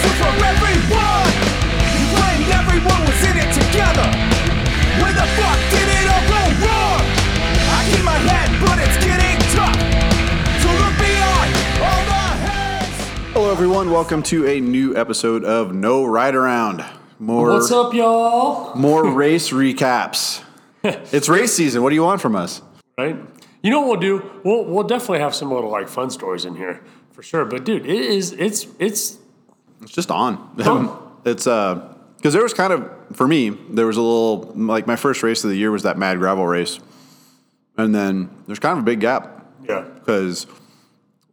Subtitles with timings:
[0.00, 1.28] This was for everyone.
[1.92, 4.08] You claimed everyone was in it together.
[5.00, 7.00] Where the fuck did it all go wrong?
[7.68, 9.76] I keep my head, but it's getting tough
[10.62, 11.50] to look beyond
[11.84, 13.32] all the heads.
[13.34, 13.90] Hello, everyone.
[13.90, 16.82] Welcome to a new episode of No Ride Around.
[17.18, 18.74] More, What's up, y'all?
[18.76, 20.42] more race recaps.
[20.82, 21.82] it's race season.
[21.82, 22.62] What do you want from us?
[22.96, 23.16] Right?
[23.62, 24.30] You know what we'll do?
[24.44, 27.44] We'll we'll definitely have some little like fun stories in here for sure.
[27.44, 29.18] But dude, it is it's it's
[29.82, 30.56] It's just on.
[30.56, 30.90] Fun.
[31.24, 34.96] it's uh, because there was kind of for me there was a little like my
[34.96, 36.78] first race of the year was that Mad Gravel race,
[37.76, 39.80] and then there's kind of a big gap yeah.
[39.80, 40.46] because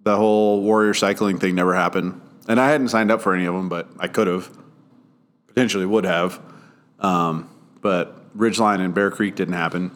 [0.04, 3.54] the whole Warrior cycling thing never happened, and I hadn't signed up for any of
[3.54, 4.50] them, but I could have,
[5.48, 6.40] potentially would have,
[7.00, 7.50] um,
[7.82, 9.92] but Ridgeline and Bear Creek didn't happen.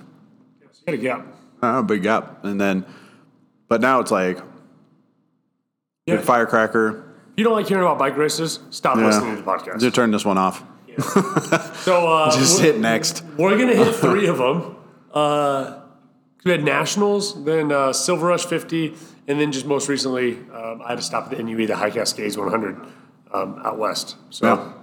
[0.86, 1.28] Got a gap.
[1.62, 2.86] Uh, big gap, and then,
[3.70, 4.40] but now it's like
[6.06, 6.20] Yeah.
[6.22, 7.06] firecracker.
[7.38, 9.80] You don't like hearing about bike races, stop listening to the podcast.
[9.80, 10.64] Just turn this one off.
[11.84, 13.24] So uh, Just hit next.
[13.38, 14.76] we're gonna hit three of them.
[15.14, 15.80] Uh,
[16.44, 18.94] we had nationals, then uh, Silver Rush 50,
[19.28, 21.92] and then just most recently, um, I had to stop at the NUE, the High
[21.92, 22.76] Cascades 100
[23.32, 24.18] um, out west.
[24.32, 24.74] So Yeah.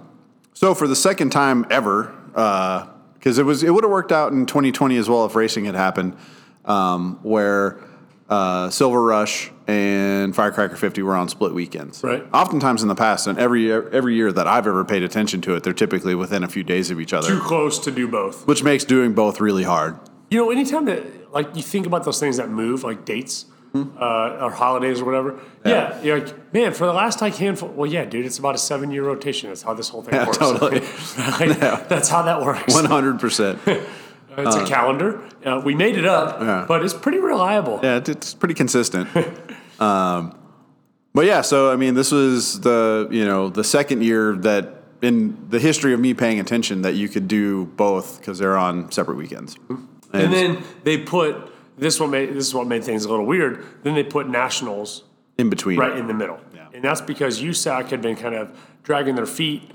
[0.53, 4.45] So for the second time ever, because it was it would have worked out in
[4.45, 6.17] 2020 as well if racing had happened,
[6.65, 7.79] um, where
[8.29, 12.03] uh, Silver Rush and Firecracker 50 were on split weekends.
[12.03, 12.25] Right.
[12.33, 15.55] Oftentimes in the past, and every year, every year that I've ever paid attention to
[15.55, 18.47] it, they're typically within a few days of each other, too close to do both.
[18.47, 19.97] which makes doing both really hard.
[20.31, 23.45] You know, anytime that like you think about those things that move, like dates
[23.75, 25.39] uh, or holidays or whatever.
[25.63, 26.01] Yeah.
[26.01, 27.69] you're like, man, for the last like handful.
[27.69, 29.49] Well, yeah, dude, it's about a seven year rotation.
[29.49, 30.37] That's how this whole thing Yeah, works.
[30.39, 30.81] totally.
[31.39, 32.73] Like, That's how that works.
[32.73, 33.19] 100.
[33.19, 33.59] percent
[34.37, 35.21] It's a calendar.
[35.43, 36.65] Uh, we made it up, Yeah.
[36.67, 37.79] but it's pretty reliable.
[37.83, 39.09] Yeah, it's pretty consistent.
[39.79, 40.37] um,
[41.13, 45.49] but yeah, so I mean, this was the you know the second year that in
[45.49, 49.15] the history of me paying attention that you could do both because they're on separate
[49.15, 49.55] weekends.
[50.13, 52.11] And then they put this one.
[52.11, 53.65] Made, this is what made things a little weird.
[53.83, 55.03] Then they put nationals
[55.37, 56.39] in between, right in the middle.
[56.53, 56.67] Yeah.
[56.73, 59.71] And that's because USAC had been kind of dragging their feet,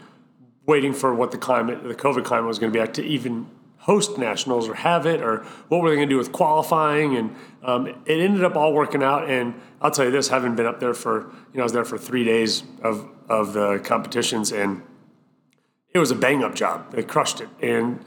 [0.67, 3.47] waiting for what the climate, the COVID climate was going to be at to even
[3.85, 7.17] host nationals or have it, or what were they going to do with qualifying.
[7.17, 9.29] And um, it ended up all working out.
[9.29, 11.85] And I'll tell you this, having been up there for, you know, I was there
[11.85, 14.83] for three days of, of the competitions and
[15.93, 16.93] it was a bang up job.
[16.93, 17.49] They crushed it.
[17.61, 18.03] And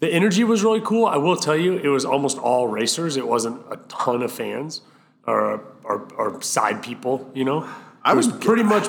[0.00, 1.06] the energy was really cool.
[1.06, 3.16] I will tell you, it was almost all racers.
[3.16, 4.82] It wasn't a ton of fans
[5.26, 7.68] or, or, or side people, you know?
[8.02, 8.88] I was pretty much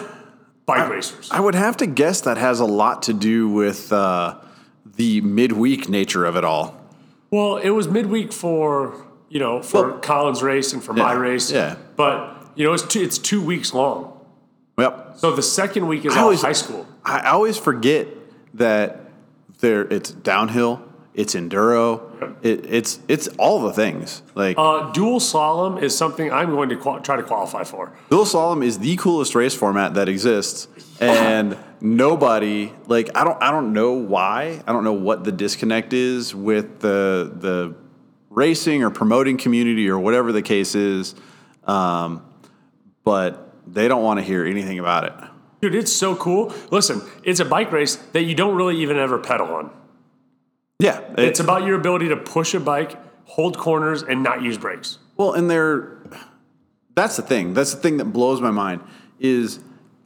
[0.66, 1.29] bike racers.
[1.31, 4.40] I would have to guess that has a lot to do with uh,
[4.96, 6.75] the midweek nature of it all.
[7.31, 11.50] well, it was midweek for, you know, for Well- Colin's race and for my race.
[11.52, 11.75] yeah.
[11.96, 14.12] But, you know, it's two, it's two weeks long.
[14.78, 15.13] Yep.
[15.18, 16.85] So the second week is I all always- high school.
[17.06, 18.07] I always forget
[18.56, 19.00] that
[19.59, 20.81] there it's downhill,
[21.14, 24.58] it's enduro, it, it's it's all the things like.
[24.58, 27.92] Uh, dual slalom is something I'm going to qual- try to qualify for.
[28.10, 30.68] Dual slalom is the coolest race format that exists,
[31.00, 35.94] and nobody like I don't I don't know why I don't know what the disconnect
[35.94, 37.76] is with the the
[38.30, 41.14] racing or promoting community or whatever the case is,
[41.66, 42.26] um,
[43.04, 45.14] but they don't want to hear anything about it.
[45.62, 46.54] Dude, it's so cool.
[46.72, 49.81] Listen, it's a bike race that you don't really even ever pedal on.
[50.81, 54.97] Yeah, It's about your ability to push a bike, hold corners, and not use brakes.
[55.16, 55.97] Well, and they're
[56.96, 57.53] that's the thing.
[57.53, 58.81] That's the thing that blows my mind
[59.20, 59.59] is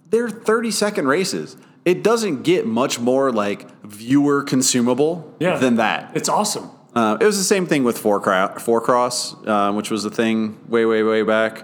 [0.10, 1.56] they're 30 second races.
[1.86, 5.58] It doesn't get much more like viewer consumable Yeah.
[5.58, 6.12] than that.
[6.14, 6.70] It's awesome.
[6.94, 10.10] Uh, it was the same thing with four, cro- four cross, uh, which was a
[10.10, 11.64] thing way, way, way back.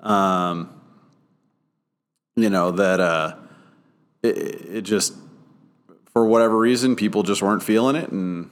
[0.00, 0.70] Um,
[2.36, 3.34] you know that uh,
[4.22, 5.14] it, it just
[6.12, 8.50] for whatever reason people just weren't feeling it, and,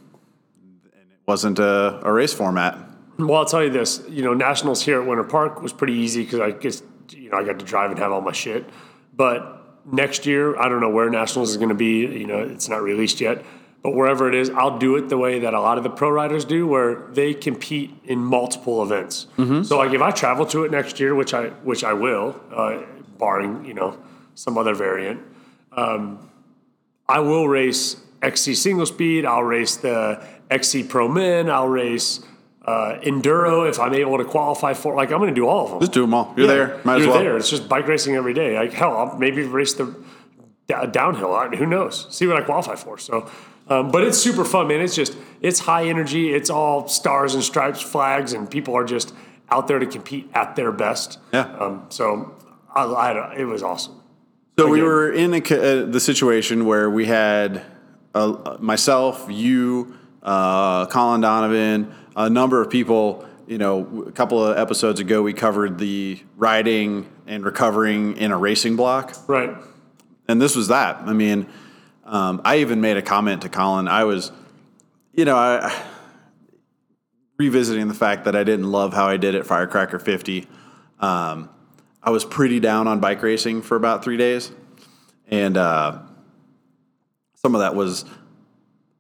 [0.93, 2.79] and it wasn't a, a race format.
[3.19, 4.03] Well, I'll tell you this.
[4.09, 7.37] You know, nationals here at Winter Park was pretty easy because I guess you know
[7.37, 8.69] I got to drive and have all my shit.
[9.15, 12.01] But next year, I don't know where nationals is going to be.
[12.01, 13.45] You know, it's not released yet.
[13.83, 16.11] But wherever it is, I'll do it the way that a lot of the pro
[16.11, 19.27] riders do, where they compete in multiple events.
[19.65, 22.83] So, like, if I travel to it next year, which I which I will, uh,
[23.19, 23.99] barring you know
[24.35, 25.21] some other variant,
[25.73, 26.30] um,
[27.11, 29.25] I will race XC single speed.
[29.27, 31.49] I'll race the XC Pro Men.
[31.51, 32.21] I'll race
[32.65, 34.95] uh, enduro if I'm able to qualify for.
[34.95, 35.81] Like, I'm going to do all of them.
[35.81, 36.33] Just do them all.
[36.37, 36.81] You're Yeah, there.
[36.85, 37.19] Might you're as well.
[37.23, 37.37] there.
[37.37, 38.57] It's just bike racing every day.
[38.59, 39.95] Like hell, I'll maybe race the
[40.69, 41.35] da- downhill.
[41.35, 42.07] I who knows?
[42.11, 42.99] See what I qualify for.
[42.99, 43.29] So,
[43.69, 44.81] um, but it's super fun, man.
[44.81, 46.33] It's just it's high energy.
[46.35, 49.15] It's all stars and stripes, flags, and people are just
[49.51, 51.19] out there to compete at their best.
[51.33, 51.43] Yeah.
[51.59, 52.35] Um, so
[52.75, 54.00] I, I, it was awesome.
[54.59, 57.63] So we were in a, uh, the situation where we had
[58.15, 63.27] uh, myself, you, uh, Colin Donovan, a number of people.
[63.47, 68.39] You know, a couple of episodes ago, we covered the riding and recovering in a
[68.39, 69.57] racing block, Right.
[70.29, 70.99] and this was that.
[71.05, 71.49] I mean,
[72.05, 73.89] um, I even made a comment to Colin.
[73.89, 74.31] I was,
[75.15, 75.75] you know, I,
[77.39, 80.47] revisiting the fact that I didn't love how I did at Firecracker 50.
[81.01, 81.49] Um,
[82.03, 84.51] I was pretty down on bike racing for about three days.
[85.29, 85.99] And uh,
[87.35, 88.05] some of that was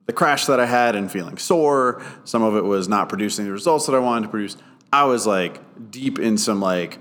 [0.06, 2.02] the crash that I had and feeling sore.
[2.24, 4.56] Some of it was not producing the results that I wanted to produce.
[4.92, 6.98] I was like deep in some like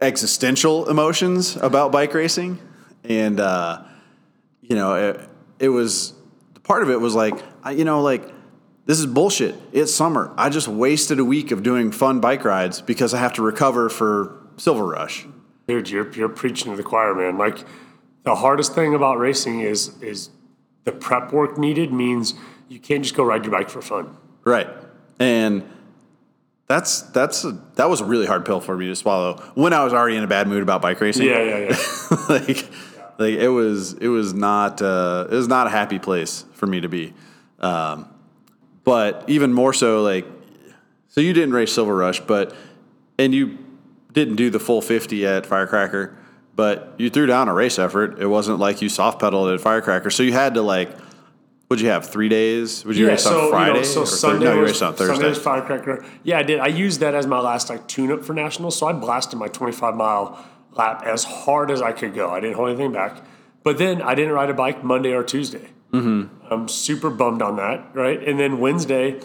[0.00, 2.58] existential emotions about bike racing.
[3.04, 3.82] And, uh,
[4.60, 6.14] you know, it, it was
[6.62, 8.32] part of it was like, I, you know, like
[8.86, 9.54] this is bullshit.
[9.72, 10.32] It's summer.
[10.36, 13.88] I just wasted a week of doing fun bike rides because I have to recover
[13.88, 15.26] for Silver Rush.
[15.66, 17.38] Dude, you're you're preaching to the choir, man.
[17.38, 17.64] Like
[18.22, 20.30] the hardest thing about racing is is
[20.84, 22.34] the prep work needed means
[22.68, 24.16] you can't just go ride your bike for fun.
[24.44, 24.68] Right.
[25.18, 25.68] And
[26.68, 29.84] that's that's a, that was a really hard pill for me to swallow when I
[29.84, 31.26] was already in a bad mood about bike racing.
[31.26, 32.16] Yeah, yeah, yeah.
[32.28, 32.68] like
[33.18, 36.80] like it was it was not uh, it was not a happy place for me
[36.80, 37.14] to be.
[37.60, 38.08] Um,
[38.84, 40.26] but even more so like
[41.08, 42.54] so you didn't race Silver Rush, but
[43.18, 43.58] and you
[44.16, 46.16] didn't do the full 50 at Firecracker,
[46.54, 48.18] but you threw down a race effort.
[48.18, 50.10] It wasn't like you soft pedaled at Firecracker.
[50.10, 50.90] So you had to like
[51.68, 52.08] What'd you have?
[52.08, 52.84] Three days?
[52.84, 53.72] Would you yeah, race so on Friday?
[53.72, 55.14] you know, so or Sunday no, you was, raced on Thursday.
[55.14, 56.04] Sunday was firecracker.
[56.22, 56.60] Yeah, I did.
[56.60, 58.78] I used that as my last like tune-up for nationals.
[58.78, 62.30] So I blasted my 25 mile lap as hard as I could go.
[62.30, 63.20] I didn't hold anything back.
[63.64, 65.70] But then I didn't ride a bike Monday or Tuesday.
[65.92, 66.52] Mm-hmm.
[66.52, 68.22] I'm super bummed on that, right?
[68.22, 69.20] And then Wednesday,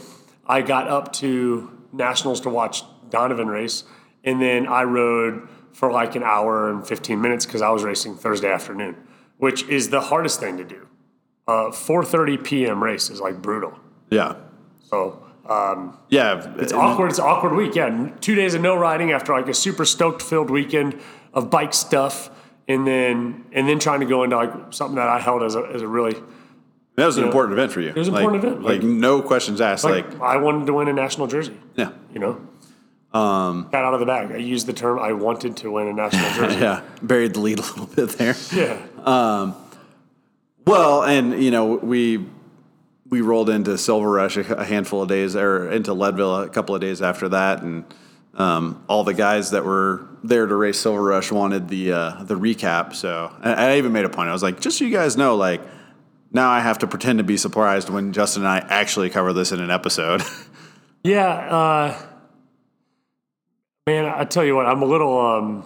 [0.48, 3.84] I got up to nationals to watch Donovan race,
[4.24, 8.16] and then I rode for like an hour and 15 minutes because I was racing
[8.16, 8.96] Thursday afternoon,
[9.38, 10.88] which is the hardest thing to do.
[11.48, 12.84] Uh, 4:30 p.m.
[12.84, 13.78] race is like brutal.
[14.10, 14.36] yeah.
[14.90, 16.54] So um, Yeah.
[16.58, 17.10] it's awkward.
[17.10, 17.76] It's an awkward week.
[17.76, 21.00] Yeah, two days of no riding after like a super stoked filled weekend
[21.34, 22.30] of bike stuff,
[22.68, 25.62] and then and then trying to go into like something that I held as a,
[25.74, 26.16] as a really
[26.96, 27.90] That was an know, important event for you.
[27.90, 29.84] It was an important event, Like, like- no questions asked.
[29.84, 31.58] Like, like, I wanted to win a national jersey.
[31.76, 31.92] yeah.
[32.14, 32.42] You know,
[33.14, 34.32] um, got out of the bag.
[34.32, 36.60] I used the term I wanted to win a national jersey.
[36.60, 36.82] Yeah.
[37.02, 38.36] Buried the lead a little bit there.
[38.54, 38.82] yeah.
[39.04, 39.56] Um,
[40.66, 42.26] well, and, you know, we
[43.10, 46.76] we rolled into Silver Rush a a handful of days, or into Leadville a couple
[46.76, 47.62] of days after that.
[47.62, 47.84] And
[48.36, 52.36] um, all the guys that were there to race Silver Rush wanted the uh, the
[52.36, 52.96] recap.
[52.96, 54.30] So I, I even made a point.
[54.30, 55.62] I was like, just so you guys know, like,
[56.32, 59.52] now I have to pretend to be surprised when Justin and I actually cover this
[59.52, 60.22] in an episode.
[61.04, 62.02] Yeah, uh,
[63.88, 65.20] man, I tell you what, I'm a little.
[65.20, 65.66] Um,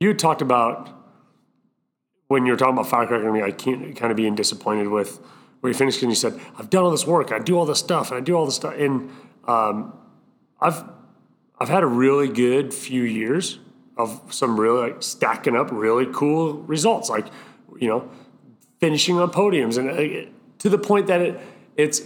[0.00, 0.90] you talked about
[2.28, 5.20] when you were talking about firecracker, I can't kind of being disappointed with
[5.60, 7.78] where you finished, and you said, "I've done all this work, I do all this
[7.78, 9.10] stuff, and I do all this stuff," and
[9.46, 9.98] um,
[10.60, 10.84] I've
[11.58, 13.58] I've had a really good few years
[13.96, 17.26] of some really like stacking up really cool results, like
[17.78, 18.10] you know,
[18.80, 21.40] finishing on podiums, and uh, to the point that it
[21.76, 22.02] it's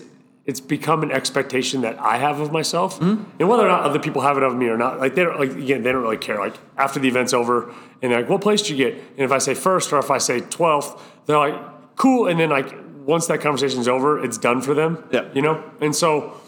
[0.48, 4.22] it's become an expectation that I have of myself, and whether or not other people
[4.22, 6.38] have it of me or not, like they don't like again they don't really care.
[6.38, 7.68] Like after the event's over,
[8.00, 10.10] and they're like, "What place did you get?" And if I say first or if
[10.10, 12.74] I say twelfth, they're like, "Cool," and then like
[13.04, 15.04] once that conversation's over, it's done for them.
[15.10, 15.28] Yeah.
[15.34, 16.40] you know, and so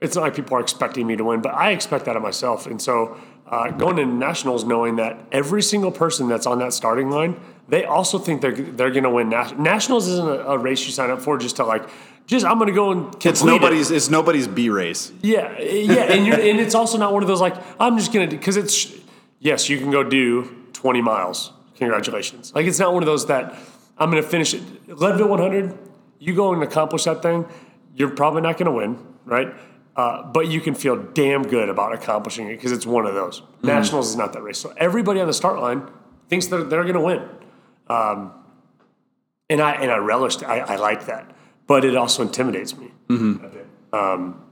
[0.00, 2.66] it's not like people are expecting me to win, but I expect that of myself.
[2.66, 7.10] And so uh, going to nationals, knowing that every single person that's on that starting
[7.10, 7.38] line,
[7.68, 9.28] they also think they're they're going to win.
[9.28, 11.86] Nas- nationals isn't a, a race you sign up for just to like,
[12.26, 13.46] just I'm going to go and complete it's it.
[13.46, 13.90] nobody's.
[13.90, 15.12] It's nobody's B race.
[15.22, 18.26] Yeah, yeah, and you're, and it's also not one of those like I'm just gonna
[18.26, 18.92] because it's
[19.38, 21.52] yes, you can go do 20 miles.
[21.76, 22.54] Congratulations.
[22.54, 23.54] Like it's not one of those that
[23.98, 24.62] I'm gonna finish it.
[24.88, 25.78] Leadville 100,
[26.18, 27.46] you go and accomplish that thing,
[27.94, 29.54] you're probably not gonna win, right?
[29.94, 33.42] Uh, but you can feel damn good about accomplishing it because it's one of those.
[33.62, 35.88] Nationals is not that race, so everybody on the start line
[36.28, 37.22] thinks that they're gonna win,
[37.88, 38.32] um,
[39.48, 40.42] and I and I relished.
[40.42, 41.34] I, I like that,
[41.66, 42.92] but it also intimidates me.
[43.44, 43.66] a bit.
[43.92, 44.42] Um,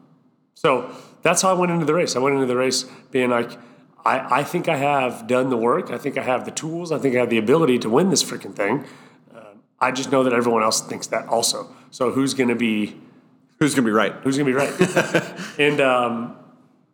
[0.55, 0.91] so
[1.23, 2.17] that's how I went into the race.
[2.17, 3.59] I went into the race being like,
[4.05, 5.91] I, I think I have done the work.
[5.91, 6.93] I think I have the tools.
[6.93, 8.85] I think I have the ability to win this freaking thing.
[9.35, 11.75] Um, I just know that everyone else thinks that also.
[11.91, 13.01] So who's going to be
[13.61, 14.13] Who's gonna be right?
[14.23, 15.25] who's going to be right?
[15.59, 16.37] and um,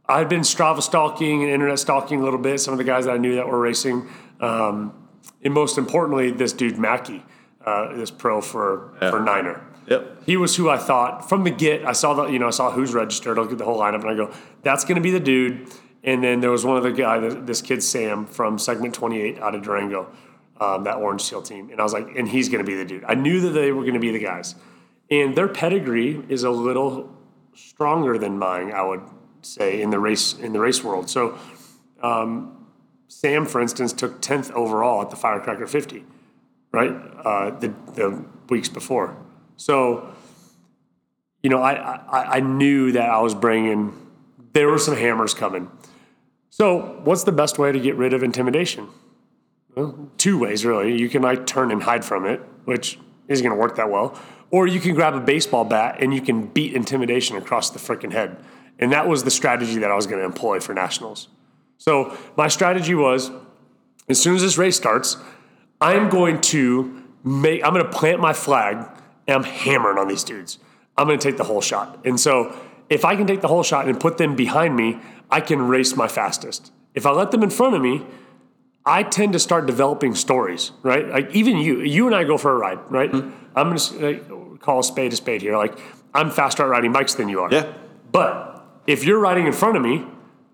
[0.06, 2.60] I'd been Strava stalking and internet stalking a little bit.
[2.60, 4.08] Some of the guys that I knew that were racing,
[4.40, 4.92] um,
[5.42, 7.24] and most importantly, this dude Macky,
[7.64, 9.64] uh, this pro for for Niner.
[9.86, 10.24] Yep.
[10.24, 11.84] He was who I thought from the get.
[11.84, 13.38] I saw the, you know, I saw who's registered.
[13.38, 14.32] I look at the whole lineup and I go,
[14.62, 15.68] that's going to be the dude.
[16.02, 19.62] And then there was one other guy, this kid Sam from segment 28 out of
[19.62, 20.10] Durango,
[20.60, 21.70] um, that Orange Seal team.
[21.70, 23.04] And I was like, and he's going to be the dude.
[23.04, 24.54] I knew that they were going to be the guys.
[25.10, 27.14] And their pedigree is a little
[27.54, 29.02] stronger than mine, I would
[29.42, 31.10] say, in the race in the race world.
[31.10, 31.38] So
[32.02, 32.66] um,
[33.08, 36.04] Sam, for instance, took 10th overall at the Firecracker 50,
[36.72, 36.90] right?
[37.24, 39.16] Uh, the, the weeks before.
[39.60, 40.14] So,
[41.42, 43.94] you know, I, I, I knew that I was bringing,
[44.54, 45.70] there were some hammers coming.
[46.48, 48.88] So, what's the best way to get rid of intimidation?
[49.74, 50.98] Well, two ways, really.
[50.98, 52.98] You can like turn and hide from it, which
[53.28, 54.18] isn't going to work that well.
[54.50, 58.12] Or you can grab a baseball bat and you can beat intimidation across the freaking
[58.12, 58.42] head.
[58.78, 61.28] And that was the strategy that I was going to employ for nationals.
[61.76, 63.30] So my strategy was
[64.08, 65.18] as soon as this race starts,
[65.82, 68.96] I'm going to make, I'm going to plant my flag
[69.30, 70.58] and I'm hammering on these dudes.
[70.96, 72.04] I'm going to take the holeshot.
[72.04, 72.54] And so
[72.88, 74.98] if I can take the holeshot and put them behind me,
[75.30, 76.72] I can race my fastest.
[76.94, 78.04] If I let them in front of me,
[78.84, 81.06] I tend to start developing stories, right?
[81.08, 83.12] Like even you, you and I go for a ride, right?
[83.12, 83.46] Mm-hmm.
[83.56, 85.56] I'm going to call a spade a spade here.
[85.56, 85.78] Like
[86.12, 87.52] I'm faster at riding bikes than you are.
[87.52, 87.72] Yeah.
[88.10, 90.04] But if you're riding in front of me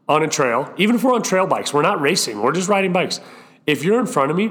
[0.06, 2.92] on a trail, even if we're on trail bikes, we're not racing, we're just riding
[2.92, 3.20] bikes.
[3.66, 4.50] If you're in front of me,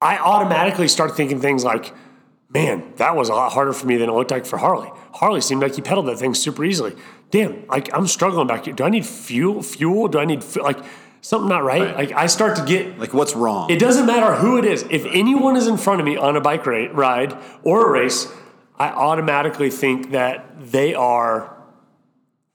[0.00, 1.92] I automatically start thinking things like,
[2.48, 4.90] man, that was a lot harder for me than it looked like for Harley.
[5.14, 6.94] Harley seemed like he pedaled that thing super easily.
[7.30, 8.74] Damn, like I'm struggling back here.
[8.74, 9.62] Do I need fuel?
[9.62, 10.08] Fuel?
[10.08, 10.78] Do I need like
[11.20, 11.82] something not right?
[11.82, 11.96] right?
[11.96, 13.70] Like I start to get like what's wrong.
[13.70, 14.84] It doesn't matter who it is.
[14.90, 18.28] If anyone is in front of me on a bike ride or a race,
[18.78, 21.56] I automatically think that they are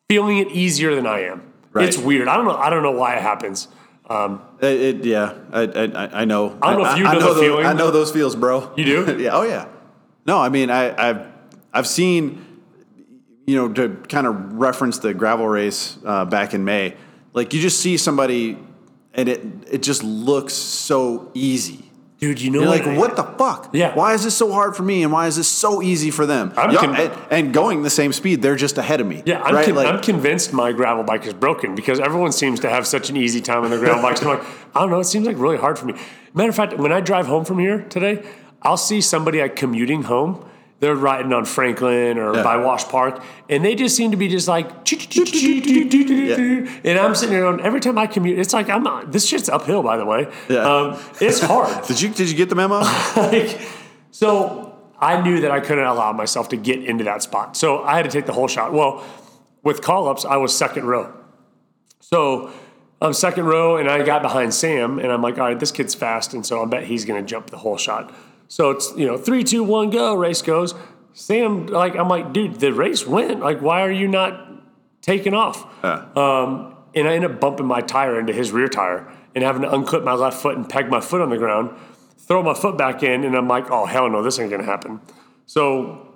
[0.09, 1.51] feeling it easier than I am.
[1.73, 1.87] Right.
[1.87, 2.27] It's weird.
[2.27, 2.55] I don't know.
[2.55, 3.67] I don't know why it happens.
[4.09, 6.57] Um, it, it, yeah, I, I, I know.
[6.61, 7.67] I don't know if you I, know, I know the.
[7.67, 8.73] I know those feels, bro.
[8.75, 9.17] You do?
[9.19, 9.29] yeah.
[9.31, 9.67] Oh yeah.
[10.31, 11.27] No, I mean, I, I've
[11.73, 12.45] I've seen,
[13.45, 16.95] you know, to kind of reference the gravel race uh, back in May.
[17.33, 18.57] Like you just see somebody,
[19.13, 21.83] and it it just looks so easy.
[22.19, 23.71] Dude, you know, You're like, what the fuck?
[23.73, 23.93] Yeah.
[23.93, 26.53] Why is this so hard for me, and why is this so easy for them?
[26.55, 29.23] I'm con- and, and going the same speed, they're just ahead of me.
[29.25, 29.65] Yeah, I'm, right.
[29.65, 33.09] con- like, I'm convinced my gravel bike is broken because everyone seems to have such
[33.09, 34.21] an easy time on their gravel bikes.
[34.21, 34.43] I'm like,
[34.75, 35.95] I don't know, it seems like really hard for me.
[36.33, 38.23] Matter of fact, when I drive home from here today,
[38.61, 40.45] I'll see somebody like commuting home.
[40.79, 42.43] They're riding on Franklin or Yeah.
[42.43, 44.83] by Wash Park, and they just seem to be just like, and
[46.99, 48.39] I'm sitting there on every time I commute.
[48.39, 49.11] It's like I'm not.
[49.11, 50.31] This shit's uphill, by the way.
[50.49, 50.57] Yeah.
[50.59, 51.85] Um, it's hard.
[51.85, 52.79] did you did you get the memo?
[53.15, 53.59] like,
[54.11, 57.55] so I knew that I couldn't allow myself to get into that spot.
[57.57, 58.71] So I had to take the holeshot.
[58.71, 59.03] Well,
[59.63, 61.13] with call ups, I was second row.
[61.99, 62.51] So
[63.01, 65.95] I'm second row, and I got behind Sam, and I'm like, all right, this kid's
[65.95, 68.13] fast, and so I bet he's going to jump the holeshot.
[68.51, 70.13] So it's you know three, two, one, go.
[70.13, 70.75] Race goes.
[71.13, 73.39] Sam, like I'm like, dude, the race went.
[73.39, 74.61] Like, why are you not
[75.01, 75.63] taking off?
[76.17, 79.69] Um, and I end up bumping my tire into his rear tire and having to
[79.69, 81.71] unclip my left foot and peg my foot on the ground,
[82.17, 84.99] throw my foot back in, and I'm like, oh hell no, this ain't gonna happen.
[85.45, 86.09] So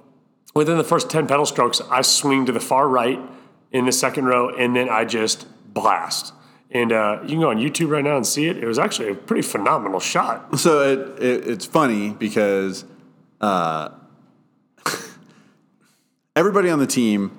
[0.54, 3.20] within the first 10 pedal strokes, I swing to the far right
[3.72, 6.34] in the second row, and then I just blast.
[6.72, 8.58] And uh, you can go on YouTube right now and see it.
[8.58, 10.60] It was actually a pretty phenomenal shot.
[10.60, 12.84] So it, it it's funny because
[13.40, 13.90] uh,
[16.36, 17.38] everybody on the team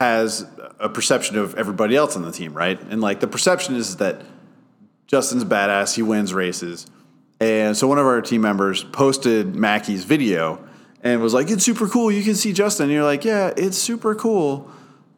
[0.00, 0.46] has
[0.78, 2.80] a perception of everybody else on the team, right?
[2.80, 4.22] And like the perception is that
[5.06, 6.86] Justin's badass, he wins races.
[7.40, 10.64] And so one of our team members posted Macky's video
[11.02, 12.10] and was like, It's super cool.
[12.10, 12.84] You can see Justin.
[12.84, 14.70] And you're like, Yeah, it's super cool.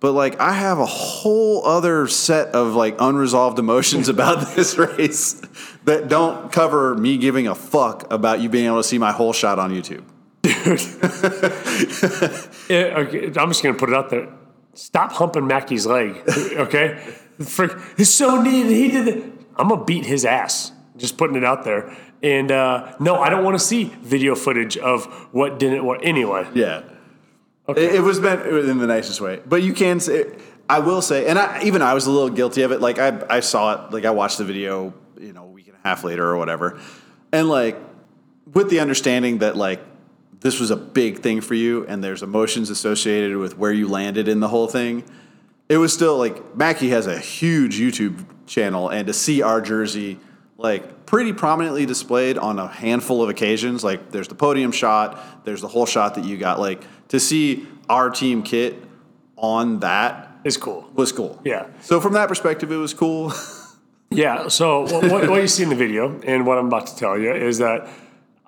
[0.07, 5.43] But like I have a whole other set of like unresolved emotions about this race
[5.85, 9.59] that don't cover me giving a fuck about you being able to see my holeshot
[9.59, 10.05] on YouTube.
[12.69, 14.29] It- okay, I'm just gonna put it out there.
[14.75, 16.23] Stop humping Macky's leg,
[16.57, 17.03] okay?
[17.41, 18.67] It's so neat.
[18.67, 19.25] He did it.
[19.57, 20.71] I'm gonna beat his ass.
[20.97, 21.97] Just putting it out there.
[22.23, 25.99] And uh, no, I don't want to see video footage of what didn't work.
[26.05, 26.83] Anyway, Yeah.
[27.69, 30.37] It, it was meant in the nicest way, but you can say.
[30.69, 32.81] I will say, and I, even I was a little guilty of it.
[32.81, 33.93] Like I, I saw it.
[33.93, 36.81] Like I watched the video, you know, a week and a half later or whatever,
[37.33, 37.79] and like
[38.53, 39.81] with the understanding that like
[40.41, 44.27] this was a big thing for you, and there's emotions associated with where you landed
[44.27, 45.05] in the whole thing.
[45.69, 50.19] It was still like Macky has a huge YouTube channel, and to see our jersey
[50.59, 55.61] like pretty prominently displayed on a handful of occasions, like there's the podium shot, there's
[55.61, 58.83] the holeshot that you got, like to see our team kit
[59.37, 60.89] on that is cool.
[60.95, 61.41] was cool.
[61.45, 61.67] Yeah.
[61.81, 63.33] So from that perspective, it was cool.
[64.11, 64.49] Yeah.
[64.49, 67.19] So what, what, what you see in the video and what I'm about to tell
[67.19, 67.89] you is that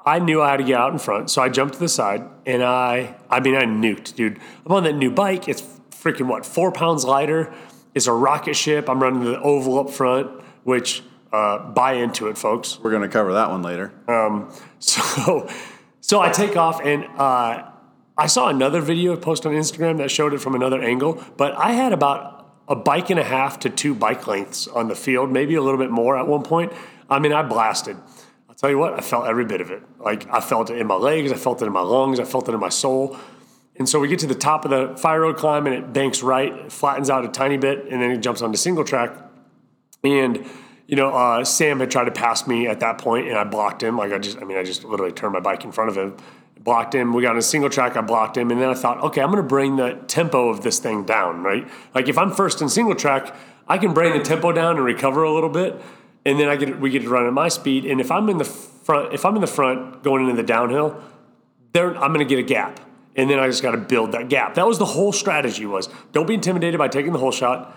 [0.04, 2.22] I knew I had to get out in front, so I jumped to the side
[2.46, 4.38] and I, I mean, I nuked, dude.
[4.64, 5.48] I'm on that new bike.
[5.48, 7.52] It's freaking what, four pounds lighter.
[7.94, 8.88] It's a rocket ship.
[8.88, 10.30] I'm running the oval up front,
[10.64, 12.78] which uh, buy into it, folks.
[12.78, 13.92] We're going to cover that one later.
[14.80, 15.48] So,
[16.00, 17.68] so I take off, and uh,
[18.16, 21.22] I saw another video post on Instagram that showed it from another angle.
[21.36, 24.94] But I had about a bike and a half to two bike lengths on the
[24.94, 26.72] field, maybe a little bit more at one point.
[27.10, 27.96] I mean, I blasted.
[28.48, 29.82] I'll tell you what, I felt every bit of it.
[29.98, 32.48] Like I felt it in my legs, I felt it in my lungs, I felt
[32.48, 33.16] it in my soul.
[33.76, 36.22] And so we get to the top of the fire road climb, and it banks
[36.22, 39.16] right, flattens out a tiny bit, and then it jumps onto single track.
[40.02, 40.44] And
[40.88, 43.82] you know, uh, Sam had tried to pass me at that point, and I blocked
[43.82, 43.98] him.
[43.98, 46.16] Like I just, I mean, I just literally turned my bike in front of him,
[46.58, 47.12] blocked him.
[47.12, 49.30] We got on a single track, I blocked him, and then I thought, okay, I'm
[49.30, 51.68] going to bring the tempo of this thing down, right?
[51.94, 53.36] Like if I'm first in single track,
[53.68, 55.78] I can bring the tempo down and recover a little bit,
[56.24, 57.84] and then I get we get to run at my speed.
[57.84, 61.02] And if I'm in the front, if I'm in the front going into the downhill,
[61.74, 62.80] there I'm going to get a gap,
[63.14, 64.54] and then I just got to build that gap.
[64.54, 67.70] That was the whole strategy: was don't be intimidated by taking the holeshot,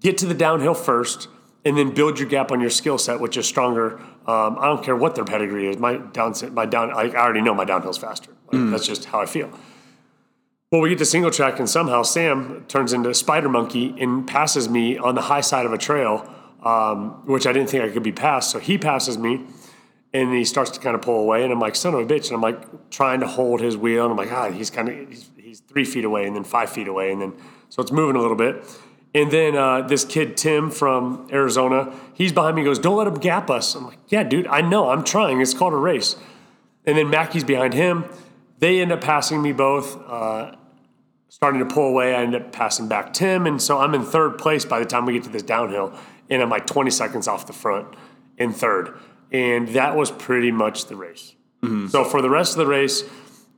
[0.00, 1.28] get to the downhill first,
[1.68, 3.98] and then build your gap on your skill set, which is stronger.
[4.26, 5.76] Um, I don't care what their pedigree is.
[5.76, 8.32] My down, my down, I already know my downhill's faster.
[8.50, 9.50] Like, That's just how I feel.
[10.72, 14.66] Well, we get to single track, and somehow Sam turns into Spider Monkey and passes
[14.66, 16.26] me on the high side of a trail,
[16.62, 18.50] um, which I didn't think I could be passed.
[18.50, 19.44] So he passes me,
[20.14, 22.28] and he starts to kind of pull away, and I'm like, son of a bitch,
[22.28, 25.08] and I'm like trying to hold his wheel, and I'm like, ah, he's kind of
[25.08, 27.34] he's, he's three feet away, and then five feet away, and then
[27.68, 28.64] so it's moving a little bit.
[29.14, 32.64] And then uh, this kid Tim from Arizona, he's behind me.
[32.64, 34.90] Goes, "Don't let him gap us." I'm like, "Yeah, dude, I know.
[34.90, 35.40] I'm trying.
[35.40, 36.16] It's called a race."
[36.84, 38.04] And then Macky's behind him.
[38.58, 39.96] They end up passing me both.
[40.06, 40.56] Uh,
[41.28, 44.38] starting to pull away, I end up passing back Tim, and so I'm in third
[44.38, 45.92] place by the time we get to this downhill,
[46.30, 47.94] and I'm like 20 seconds off the front
[48.38, 48.98] in third,
[49.30, 51.34] and that was pretty much the race.
[51.90, 53.02] So for the rest of the race,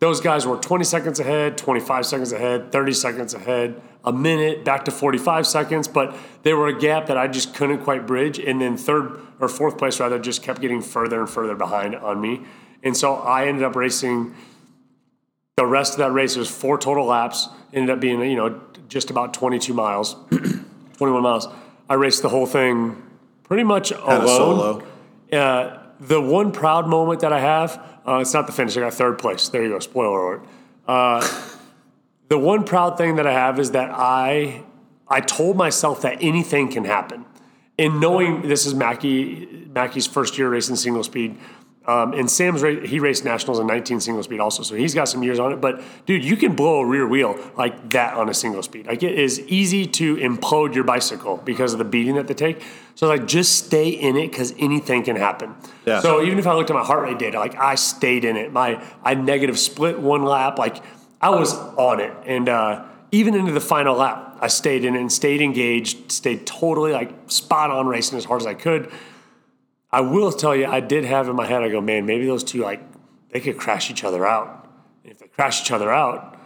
[0.00, 4.86] those guys were 20 seconds ahead, 25 seconds ahead, 30 seconds ahead, a minute, back
[4.86, 8.38] to 45 seconds, but they were a gap that I just couldn't quite bridge.
[8.38, 12.18] And then third or fourth place, rather, just kept getting further and further behind on
[12.20, 12.42] me.
[12.82, 14.34] And so I ended up racing
[15.56, 16.34] the rest of that race.
[16.34, 20.16] It was four total laps, ended up being, you know, just about 22 miles,
[20.96, 21.46] 21 miles.
[21.90, 23.02] I raced the whole thing
[23.44, 24.26] pretty much Had a alone.
[24.26, 24.86] solo.
[25.30, 28.76] Uh, the one proud moment that I have, uh, it's not the finish.
[28.76, 29.48] I got third place.
[29.48, 29.78] There you go.
[29.78, 30.46] Spoiler alert.
[30.88, 31.44] Uh,
[32.28, 34.64] the one proud thing that I have is that I
[35.06, 37.24] I told myself that anything can happen.
[37.78, 41.38] And knowing this is Macky Macky's first year racing single speed,
[41.86, 45.22] um, and Sam's he raced nationals in 19 single speed also, so he's got some
[45.22, 45.62] years on it.
[45.62, 48.86] But dude, you can blow a rear wheel like that on a single speed.
[48.86, 52.62] Like it is easy to implode your bicycle because of the beating that they take.
[52.94, 55.54] So like just stay in it because anything can happen.
[55.86, 56.00] Yeah.
[56.00, 58.52] So even if I looked at my heart rate data, like I stayed in it.
[58.52, 60.82] My I negative split one lap, like
[61.22, 65.00] I was on it, and uh, even into the final lap, I stayed in it
[65.00, 68.92] and stayed engaged, stayed totally like spot on racing as hard as I could.
[69.92, 72.44] I will tell you, I did have in my head, I go, man, maybe those
[72.44, 72.80] two like
[73.30, 74.68] they could crash each other out.
[75.02, 76.38] And if they crash each other out,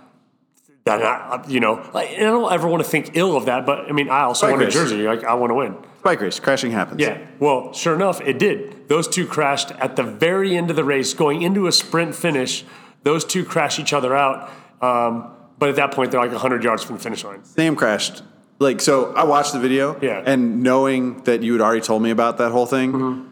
[0.84, 3.64] then I, you know, like, and I don't ever want to think ill of that,
[3.64, 5.02] but I mean, I also want a jersey.
[5.02, 5.76] Like, I want to win.
[6.02, 7.00] Bike race, crashing happens.
[7.00, 7.26] Yeah.
[7.40, 8.88] Well, sure enough, it did.
[8.88, 12.64] Those two crashed at the very end of the race, going into a sprint finish.
[13.02, 14.50] Those two crashed each other out.
[14.82, 17.42] Um, but at that point, they're like 100 yards from the finish line.
[17.44, 18.22] Sam crashed.
[18.58, 19.98] Like, so I watched the video.
[20.02, 20.22] Yeah.
[20.24, 23.30] And knowing that you had already told me about that whole thing,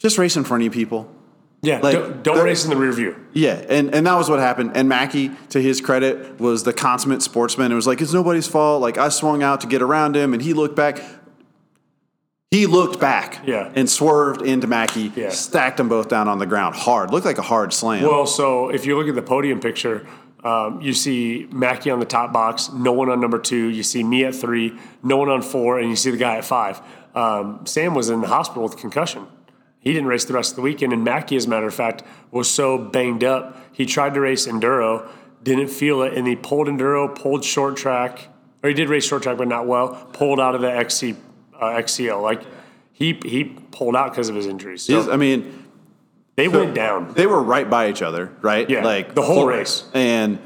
[0.00, 1.08] just race in front of you people.
[1.62, 1.78] Yeah.
[1.80, 3.14] Like, don't don't the- race in the rear view.
[3.32, 4.72] Yeah, and, and that was what happened.
[4.74, 7.70] And Macky, to his credit, was the consummate sportsman.
[7.70, 8.80] It was like, it's nobody's fault.
[8.80, 11.00] Like, I swung out to get around him, and he looked back.
[12.50, 13.70] He looked back Yeah.
[13.76, 15.28] and swerved into Macky, Yeah.
[15.28, 17.12] stacked them both down on the ground hard.
[17.12, 18.02] Looked like a hard slam.
[18.02, 20.04] Well, so if you look at the podium picture,
[20.42, 23.66] um, you see Macky on the top box, no one on number two.
[23.68, 26.44] You see me at three, no one on four, and you see the guy at
[26.44, 26.80] five.
[27.14, 29.26] Um, Sam was in the hospital with concussion.
[29.80, 32.02] He didn't race the rest of the weekend, and Macky, as a matter of fact,
[32.30, 33.56] was so banged up.
[33.72, 35.08] He tried to race enduro,
[35.42, 38.28] didn't feel it, and he pulled enduro, pulled short track,
[38.62, 40.06] or he did race short track, but not well.
[40.12, 41.16] Pulled out of the XC,
[41.58, 42.22] uh, XCL.
[42.22, 42.42] Like
[42.92, 44.82] he he pulled out because of his injuries.
[44.82, 45.64] So I mean,
[46.36, 47.14] they went down.
[47.14, 48.68] they were right by each other, right?
[48.68, 49.88] Yeah, like the whole race.
[49.94, 50.38] And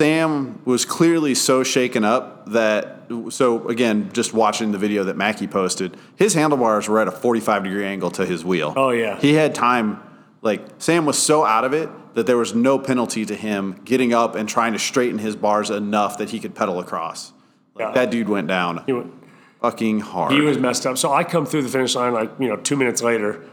[0.00, 2.96] Sam was clearly so shaken up that.
[3.28, 7.64] So again, just watching the video that Macky posted, his handlebars were at a forty-five
[7.64, 8.72] degree angle to his wheel.
[8.76, 9.18] Oh, yeah.
[9.20, 10.02] he had time.
[10.40, 14.14] Like Sam was so out of it that there was no penalty to him getting
[14.14, 17.34] up and trying to straighten his bars enough that he could pedal across.
[17.74, 17.92] Like Yeah.
[17.92, 19.12] that dude went down He went,
[19.60, 20.32] fucking hard.
[20.32, 20.96] He was messed up.
[20.96, 23.44] So I come through the finish line like, you know, two minutes later,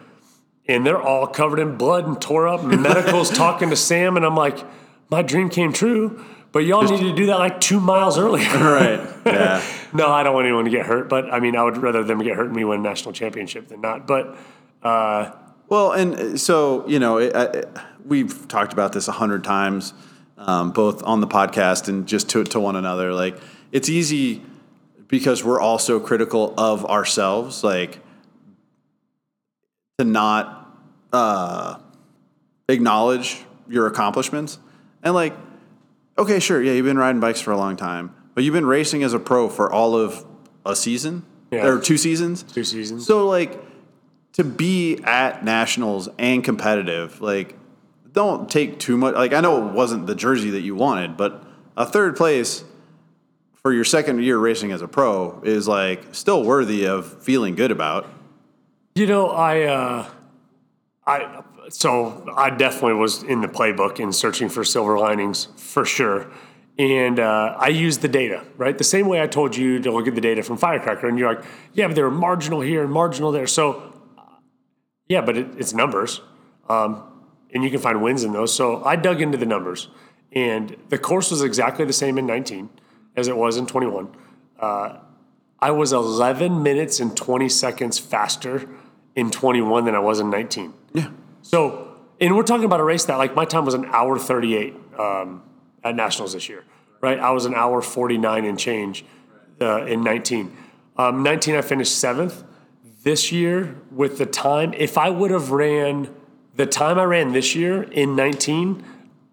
[0.65, 2.63] and they're all covered in blood and tore up.
[2.63, 4.59] And medical's talking to Sam, and I'm like,
[5.09, 6.23] my dream came true.
[6.51, 8.47] But y'all needed to do that like two miles earlier.
[8.57, 8.99] Right.
[9.25, 9.63] Yeah.
[9.93, 11.09] no, I don't want anyone to get hurt.
[11.09, 13.67] But I mean, I would rather them get hurt and me win a national championship
[13.67, 14.07] than not.
[14.07, 14.37] But
[14.81, 15.31] uh,
[15.67, 17.63] Well, and so you know, it, I,
[18.05, 19.93] we've talked about this a hundred times,
[20.37, 23.13] um, both on the podcast and just to to one another.
[23.13, 23.37] Like,
[23.71, 24.41] it's easy
[25.07, 27.99] because we're all so critical of ourselves, like
[29.97, 30.77] to not
[31.11, 31.79] uh,
[32.69, 34.59] acknowledge your accomplishments.
[35.03, 35.33] And like,
[36.17, 39.03] okay, sure, yeah, you've been riding bikes for a long time, but you've been racing
[39.03, 40.25] as a pro for all of
[40.65, 41.65] a season Yeah.
[41.67, 42.43] or two seasons.
[42.43, 43.05] two seasons.
[43.05, 43.63] So like
[44.33, 47.55] to be at nationals and competitive, like
[48.11, 49.15] don't take too much.
[49.15, 51.43] Like I know it wasn't the jersey that you wanted, but
[51.75, 52.63] a third place
[53.53, 57.71] for your second year racing as a pro is like still worthy of feeling good
[57.71, 58.07] about.
[58.95, 60.09] You know, I, uh,
[61.05, 66.31] I, so I definitely was in the playbook and searching for silver linings for sure.
[66.79, 68.77] And uh, I used the data, right?
[68.77, 71.33] The same way I told you to look at the data from Firecracker, and you're
[71.33, 73.47] like, yeah, but they were marginal here and marginal there.
[73.47, 73.93] So,
[75.07, 76.21] yeah, but it, it's numbers,
[76.69, 77.03] um,
[77.51, 78.53] and you can find wins in those.
[78.53, 79.89] So I dug into the numbers,
[80.31, 82.69] and the course was exactly the same in 19
[83.15, 84.15] as it was in 21.
[84.59, 84.99] Uh,
[85.59, 88.69] I was 11 minutes and 20 seconds faster
[89.15, 90.73] in 21 than I was in 19.
[90.93, 91.09] Yeah.
[91.51, 94.75] So, and we're talking about a race that, like, my time was an hour 38
[94.99, 95.43] um,
[95.81, 96.65] at Nationals this year,
[96.99, 97.17] right?
[97.17, 99.05] I was an hour 49 and change
[99.61, 100.55] uh, in 19.
[100.97, 102.43] Um, 19, I finished seventh.
[103.03, 106.13] This year, with the time, if I would have ran
[106.55, 108.83] the time I ran this year in 19,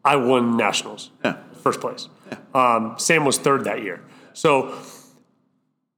[0.05, 1.38] I won Nationals, Yeah.
[1.62, 2.09] first place.
[2.55, 4.00] Um, Sam was third that year.
[4.35, 4.79] So,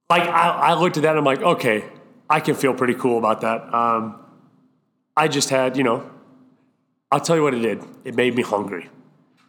[0.09, 1.85] like, I, I looked at that and I'm like, okay,
[2.31, 3.75] I can feel pretty cool about that.
[3.75, 4.21] Um,
[5.17, 6.11] I just had, you know,
[7.11, 7.83] I'll tell you what it did.
[8.05, 8.91] It made me hungry.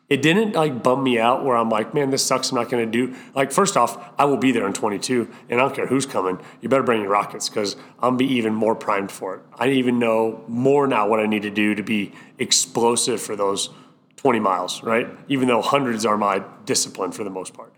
[0.10, 2.52] It didn't like bum me out where I'm like, man, this sucks.
[2.52, 3.14] I'm not going to do.
[3.36, 6.40] Like, first off, I will be there in 22, and I don't care who's coming.
[6.62, 9.42] You better bring your rockets because I'm be even more primed for it.
[9.56, 13.70] I even know more now what I need to do to be explosive for those
[14.16, 15.10] 20 miles, right?
[15.28, 17.74] Even though hundreds are my discipline for the most part.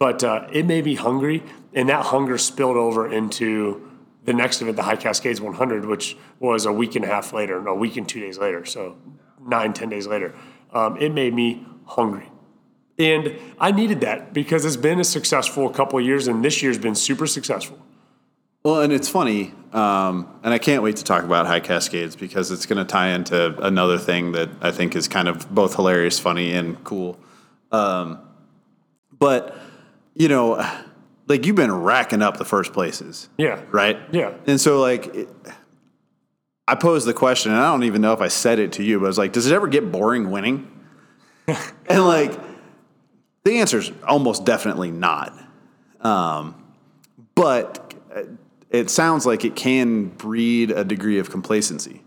[0.00, 3.87] But uh, it made me hungry, and that hunger spilled over into
[4.28, 7.62] the next event, the High Cascades 100, which was a week and a half later,
[7.62, 8.98] no, a week and two days later, so
[9.40, 10.34] nine, ten days later.
[10.70, 12.30] Um, it made me hungry.
[12.98, 16.76] And I needed that because it's been a successful couple of years, and this year's
[16.76, 17.78] been super successful.
[18.64, 22.50] Well, and it's funny, um, and I can't wait to talk about High Cascades because
[22.50, 26.18] it's going to tie into another thing that I think is kind of both hilarious,
[26.18, 27.18] funny, and cool.
[27.72, 28.18] Um,
[29.18, 29.56] but
[30.14, 30.56] you know,
[31.28, 33.60] like you've been racking up the first places, Yeah.
[33.70, 33.98] right?
[34.12, 34.32] Yeah.
[34.46, 35.28] And so, like, it,
[36.66, 38.98] I posed the question, and I don't even know if I said it to you,
[38.98, 40.70] but I was like, "Does it ever get boring winning?"
[41.86, 42.32] and like,
[43.44, 45.32] the answer is almost definitely not.
[46.02, 46.54] Um,
[47.34, 47.94] but
[48.70, 52.02] it sounds like it can breed a degree of complacency,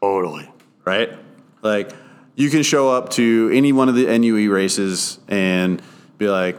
[0.00, 0.50] Totally.
[0.86, 1.10] right?
[1.62, 1.90] Like,
[2.36, 5.82] you can show up to any one of the NUE races and
[6.18, 6.56] be like,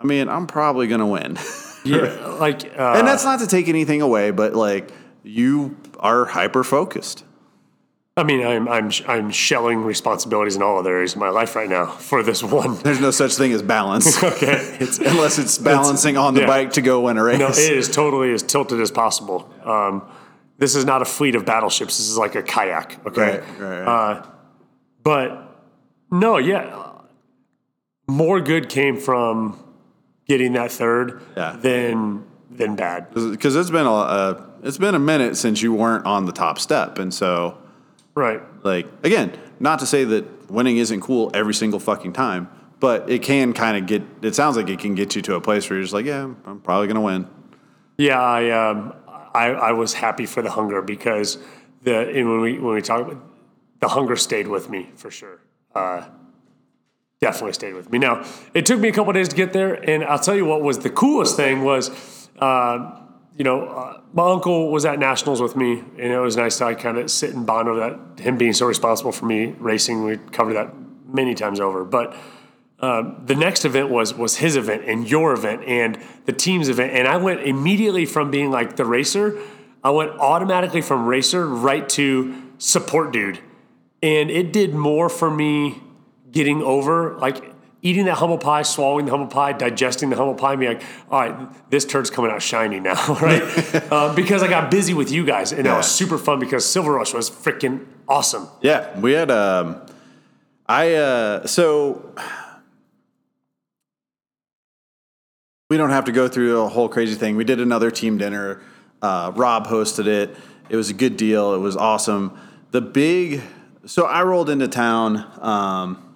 [0.00, 1.38] I mean, I'm probably going to win.
[1.82, 2.36] Yeah.
[2.38, 7.24] like, uh, and that's not to take anything away, but like, you are hyper focused.
[8.18, 11.70] I mean, I'm, I'm, I'm shelling responsibilities in all other areas of my life right
[11.70, 12.74] now for this one.
[12.82, 14.22] There's no such thing as balance.
[14.22, 14.76] Okay.
[14.78, 16.46] It's, Unless it's balancing on the yeah.
[16.46, 17.38] bike to go win a race.
[17.38, 19.50] No, it is totally as tilted as possible.
[19.64, 20.06] Um,
[20.58, 21.96] this is not a fleet of battleships.
[21.96, 23.06] This is like a kayak.
[23.06, 23.38] Okay.
[23.38, 24.12] Right, right, right.
[24.12, 24.26] Uh,
[25.02, 25.64] but
[26.10, 26.90] no, yeah,
[28.06, 29.58] more good came from
[30.30, 31.56] getting that third Yeah.
[31.60, 33.12] than than bad.
[33.14, 36.58] because it's been a uh, it's been a minute since you weren't on the top
[36.58, 37.58] step, and so
[38.14, 38.40] Right.
[38.62, 43.22] like again, not to say that winning isn't cool every single fucking time, but it
[43.22, 44.02] can kind of get.
[44.22, 46.28] It sounds like it can get you to a place where you're just like, yeah,
[46.46, 47.26] I'm probably gonna win.
[47.98, 48.92] Yeah, I um,
[49.34, 51.38] I, I was happy for the hunger because
[51.82, 53.10] the and when we when we talk,
[53.80, 55.38] the hunger stayed with me for sure.
[55.74, 56.02] Uh,
[57.20, 57.98] definitely stayed with me.
[57.98, 60.62] Now it took me a couple days to get there, and I'll tell you what
[60.62, 61.90] was the coolest thing was,
[62.38, 62.98] uh,
[63.36, 66.74] you know, uh, my uncle was at nationals with me, and it was nice to
[66.74, 68.20] kind of sit and bond over that.
[68.20, 70.72] Him being so responsible for me racing, we covered that
[71.06, 72.16] many times over, but
[72.80, 76.94] um, the next event was was his event and your event and the team's event,
[76.94, 79.38] and I went immediately from being like the racer,
[79.84, 83.40] I went automatically from racer right to support dude,
[84.02, 85.82] and it did more for me
[86.30, 90.52] getting over like eating that humble pie, swallowing the humble pie, digesting the humble pie,
[90.52, 93.92] and being like, all right, this turd's coming out shiny now, right?
[93.92, 96.92] um, because I got busy with you guys, and that was super fun because Silver
[96.92, 98.48] Rush was freaking awesome.
[98.60, 99.80] Yeah, we had um,
[100.66, 102.14] I uh, so
[105.70, 107.36] we don't have to go through a whole crazy thing.
[107.36, 108.60] We did another team dinner.
[109.00, 110.36] Uh, Rob hosted it.
[110.68, 111.54] It was a good deal.
[111.54, 112.38] It was awesome.
[112.70, 113.40] The big,
[113.86, 115.26] so I rolled into town.
[115.40, 116.09] Um,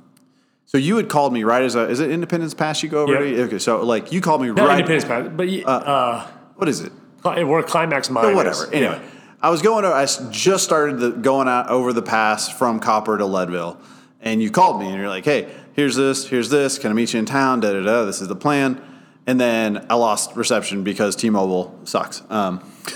[0.75, 3.13] so you had called me right as a, is it Independence Pass you go over
[3.25, 3.37] Yeah.
[3.37, 3.43] to?
[3.45, 4.81] Okay, so like you called me Not right.
[4.81, 6.91] Independence Pass, but y- uh, What is it?
[7.25, 8.31] we're climax minus.
[8.31, 8.75] But whatever.
[8.75, 9.01] Anyway,
[9.41, 9.85] I was going.
[9.85, 13.79] I just started the, going out over the pass from Copper to Leadville,
[14.21, 16.27] and you called me and you're like, "Hey, here's this.
[16.27, 16.77] Here's this.
[16.77, 17.61] Can I meet you in town?
[17.61, 18.05] Da da da.
[18.05, 18.83] This is the plan."
[19.29, 22.21] And then I lost reception because T-Mobile sucks.
[22.31, 22.69] Um,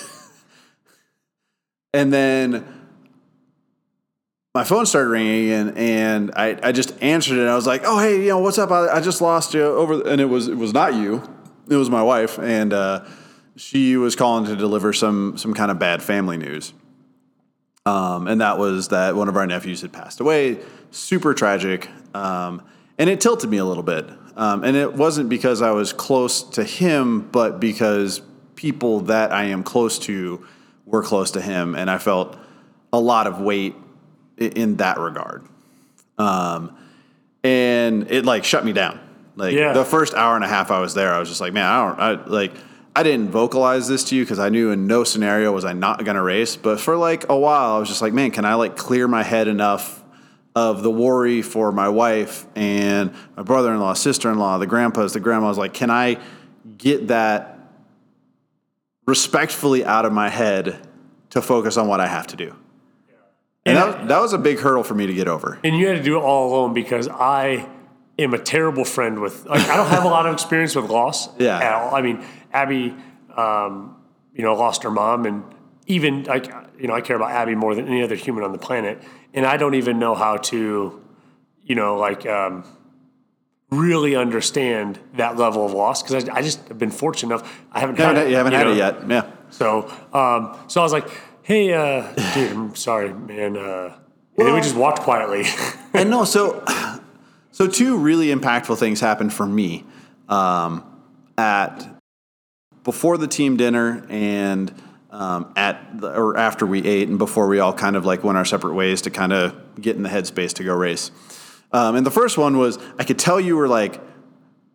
[1.95, 2.65] and then
[4.59, 7.43] my phone started ringing again, and I, I just answered it.
[7.43, 8.73] And I was like, "Oh, hey, you know, what's up?
[8.73, 11.23] I, I just lost you over." And it was it was not you.
[11.69, 13.05] It was my wife, and uh,
[13.55, 16.73] she was calling to deliver some some kind of bad family news.
[17.87, 20.59] Um, and that was that one of our nephews had passed away.
[20.91, 21.89] Super tragic.
[22.13, 22.63] Um,
[22.99, 24.11] and it tilted me a little bit.
[24.35, 28.23] Um, and it wasn't because I was close to him, but because
[28.57, 30.45] people that I am close to
[30.85, 31.77] were close to him.
[31.77, 32.37] And I felt
[32.93, 33.77] a lot of weight
[34.41, 35.45] in that regard.
[36.17, 36.77] Um,
[37.45, 39.01] and it like shut me down.
[39.37, 39.73] Like Yeah.
[39.73, 41.87] the first hour and a half I was there, I was just like, man, I
[41.89, 42.53] don't, I like,
[42.97, 46.05] I didn't vocalize this to you because I knew in no scenario was I not
[46.05, 46.57] gonna race.
[46.57, 49.23] But for like a while, I was just like, man, can I like clear my
[49.23, 50.03] head enough
[50.57, 55.57] of the worry for my wife and my brother-in-law, sister-in-law, the grandpas, the grandmas?
[55.57, 56.19] Like, can I
[56.77, 57.59] get that
[59.07, 60.85] respectfully out of my head
[61.31, 62.57] to focus on what I have to do?
[63.69, 65.59] And that, that was a big hurdle for me to get over.
[65.65, 67.69] and you had to do it all alone because I
[68.19, 69.47] am a terrible friend with.
[69.47, 71.29] Like, I don't have a lot of experience with loss.
[71.39, 71.59] Yeah.
[71.59, 71.95] At all.
[71.95, 72.95] I mean, Abby,
[73.37, 73.97] um,
[74.35, 75.45] you know, lost her mom, and
[75.87, 78.59] even like you know, I care about Abby more than any other human on the
[78.59, 79.03] planet,
[79.35, 81.03] and I don't even know how to,
[81.65, 82.27] you know, like.
[82.27, 82.65] Um,
[83.71, 87.81] really understand that level of loss because I, I just have been fortunate enough I
[87.81, 88.73] haven't You had haven't, it, you haven't had know?
[88.73, 89.09] it yet.
[89.11, 89.31] Yeah.
[89.51, 89.83] So,
[90.15, 91.11] um, so I was like,
[91.49, 93.97] "Hey, uh, dude, I'm sorry, man." Uh,
[94.37, 95.47] and then we just walked quietly.
[95.95, 96.63] and no, so
[97.53, 99.87] so two really impactful things happened for me
[100.29, 100.85] um,
[101.39, 101.89] at
[102.85, 104.75] before the team dinner and
[105.11, 108.37] um, at the, or after we ate and before we all kind of like went
[108.37, 111.11] our separate ways to kind of get in the headspace to go race.
[111.73, 114.03] Um, and the first one was I could tell you were like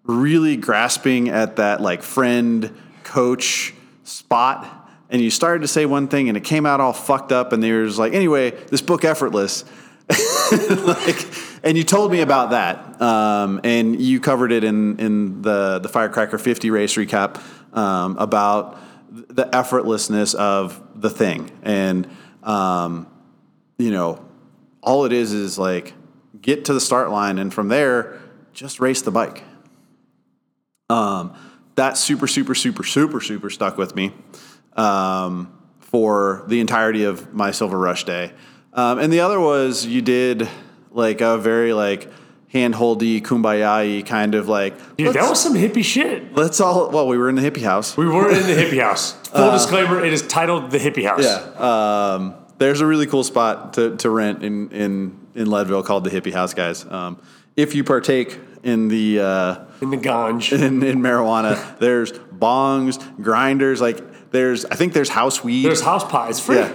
[0.06, 6.28] really grasping at that like friend coach spot and you started to say one thing
[6.28, 9.66] and it came out all fucked up and there was like anyway this book effortless.
[10.52, 11.26] Like
[11.64, 15.90] and you told me about that um, and you covered it in in the the
[15.90, 17.42] firecracker 50 race recap
[17.76, 18.78] um, about
[19.10, 21.52] the effortlessness of the thing.
[21.64, 22.08] And
[22.44, 23.08] um,
[23.78, 24.24] you know
[24.82, 25.94] all it is is like
[26.40, 28.20] get to the start line and from there
[28.54, 29.44] just race the bike.
[30.90, 31.34] Um,
[31.76, 34.14] that super, super, super, super, super stuck with me
[34.76, 38.32] um, for the entirety of my Silver Rush day.
[38.74, 40.50] Um, and the other was you did
[40.92, 42.10] like a very like
[42.54, 44.96] handholdy, kumbaya kind of like.
[44.98, 46.36] Dude, that was some hippie shit.
[46.36, 46.90] Let's all.
[46.90, 47.96] Well, we were in the hippie house.
[47.98, 49.14] We were in the hippie house.
[49.30, 51.24] Full disclaimer: it is titled the hippie house.
[51.24, 52.14] Yeah.
[52.16, 56.10] Um, there's a really cool spot to, to rent in, in, in Leadville called the
[56.10, 56.86] Hippie House, guys.
[56.86, 57.22] Um,
[57.58, 60.54] if you partake in the uh, in the ganj.
[60.54, 63.98] in, in marijuana, there's bongs, grinders, like
[64.34, 65.64] there's I think there's house weed.
[65.64, 66.30] There's house pie.
[66.30, 66.58] It's free.
[66.58, 66.74] yeah.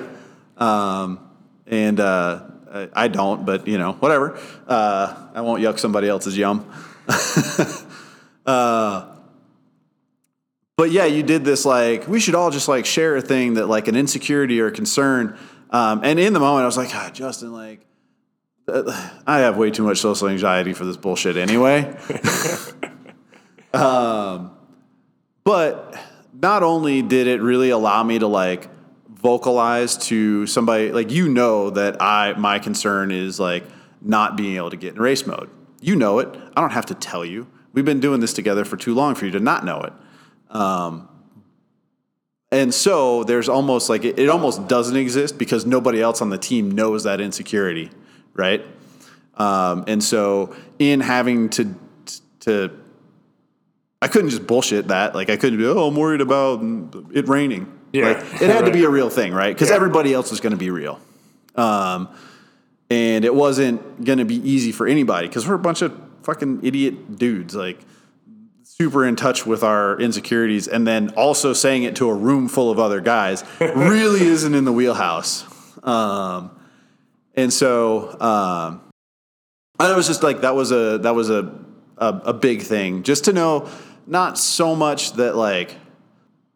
[0.57, 1.21] Um,
[1.67, 2.41] and uh,
[2.95, 4.39] I- don't, but you know, whatever.
[4.67, 6.65] Uh, I won't yuck somebody else's yum.
[8.47, 9.07] uh,
[10.77, 13.67] but yeah, you did this like we should all just like share a thing that
[13.67, 15.37] like an insecurity or a concern.
[15.71, 17.81] Um, and in the moment, I was like, God, Justin, like.
[18.69, 21.81] uh, I have way too much social anxiety for this bullshit anyway.
[23.75, 24.51] um,
[25.45, 25.95] but
[26.41, 28.69] not only did it really allow me to like
[29.09, 33.65] vocalize to somebody like you know that I my concern is like
[34.01, 35.51] not being able to get in race mode.
[35.81, 36.29] You know it.
[36.57, 37.49] I don't have to tell you.
[37.73, 39.93] We've been doing this together for too long for you to not know it.
[40.55, 41.09] Um,
[42.51, 46.39] and so there's almost like it, it almost doesn't exist because nobody else on the
[46.39, 47.91] team knows that insecurity,
[48.35, 48.65] right?
[49.35, 51.75] Um, and so in having to
[52.41, 52.71] to
[54.01, 55.15] I couldn't just bullshit that.
[55.15, 56.61] Like I couldn't be, oh, I'm worried about
[57.13, 57.73] it raining.
[57.93, 58.09] Yeah.
[58.09, 59.55] Like it had to be a real thing, right?
[59.55, 59.77] Because Yeah.
[59.77, 61.01] everybody else was going to be real.
[61.57, 62.09] Um,
[62.91, 66.61] and it wasn't going to be easy for anybody because we're a bunch of fucking
[66.63, 67.81] idiot dudes, like
[68.63, 72.71] super in touch with our insecurities, and then also saying it to a room full
[72.71, 75.45] of other guys really isn't in the wheelhouse.
[75.85, 76.51] Um,
[77.35, 78.81] and so um,
[79.81, 81.53] I was just like that was a that was a,
[81.97, 83.69] a a big thing just to know
[84.09, 85.77] not so much that like,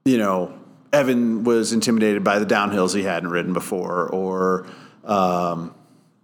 [0.05, 0.59] you know,
[0.93, 4.67] Evan was intimidated by the downhills he hadn't ridden before, or
[5.05, 5.75] um,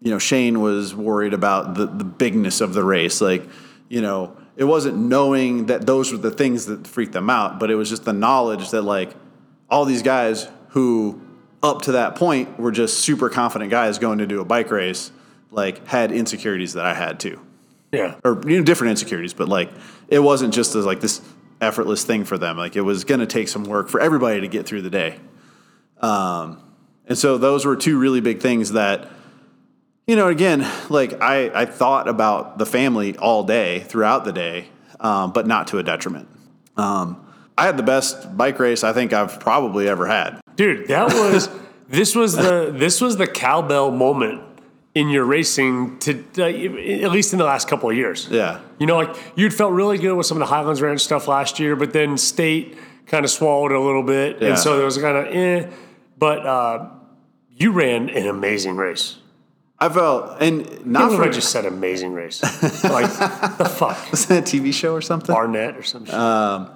[0.00, 3.20] you know, Shane was worried about the the bigness of the race.
[3.20, 3.48] Like,
[3.88, 7.70] you know, it wasn't knowing that those were the things that freaked them out, but
[7.70, 9.14] it was just the knowledge that like
[9.70, 11.20] all these guys who
[11.62, 15.10] up to that point were just super confident guys going to do a bike race,
[15.50, 17.40] like had insecurities that I had too
[17.92, 18.16] Yeah.
[18.24, 19.70] or you know different insecurities, but like
[20.08, 21.22] it wasn't just as like this
[21.60, 22.56] effortless thing for them.
[22.56, 25.18] Like it was going to take some work for everybody to get through the day.
[26.00, 26.62] Um,
[27.06, 29.08] and so those were two really big things that,
[30.06, 34.68] you know, again, like I I thought about the family all day throughout the day,
[35.00, 36.28] um, but not to a detriment.
[36.76, 37.24] Um,
[37.56, 40.40] I had the best bike race I think I've probably ever had.
[40.54, 41.48] Dude, that was
[41.88, 44.42] this was the this was the cowbell moment
[44.94, 48.26] in your racing to uh, at least in the last couple of years.
[48.30, 48.60] Yeah.
[48.78, 51.58] You know, like you'd felt really good with some of the Highlands Ranch stuff last
[51.60, 54.48] year, but then state kind of swallowed it a little bit, Yeah.
[54.48, 55.70] and so there was kind of eh.
[56.18, 56.88] But uh,
[57.54, 59.18] you ran an amazing race.
[59.78, 62.42] I felt and not for I just said amazing race.
[62.82, 63.06] like
[63.58, 65.32] the fuck, was that a TV show or something.
[65.32, 66.10] Barnett or something.
[66.12, 66.74] shit.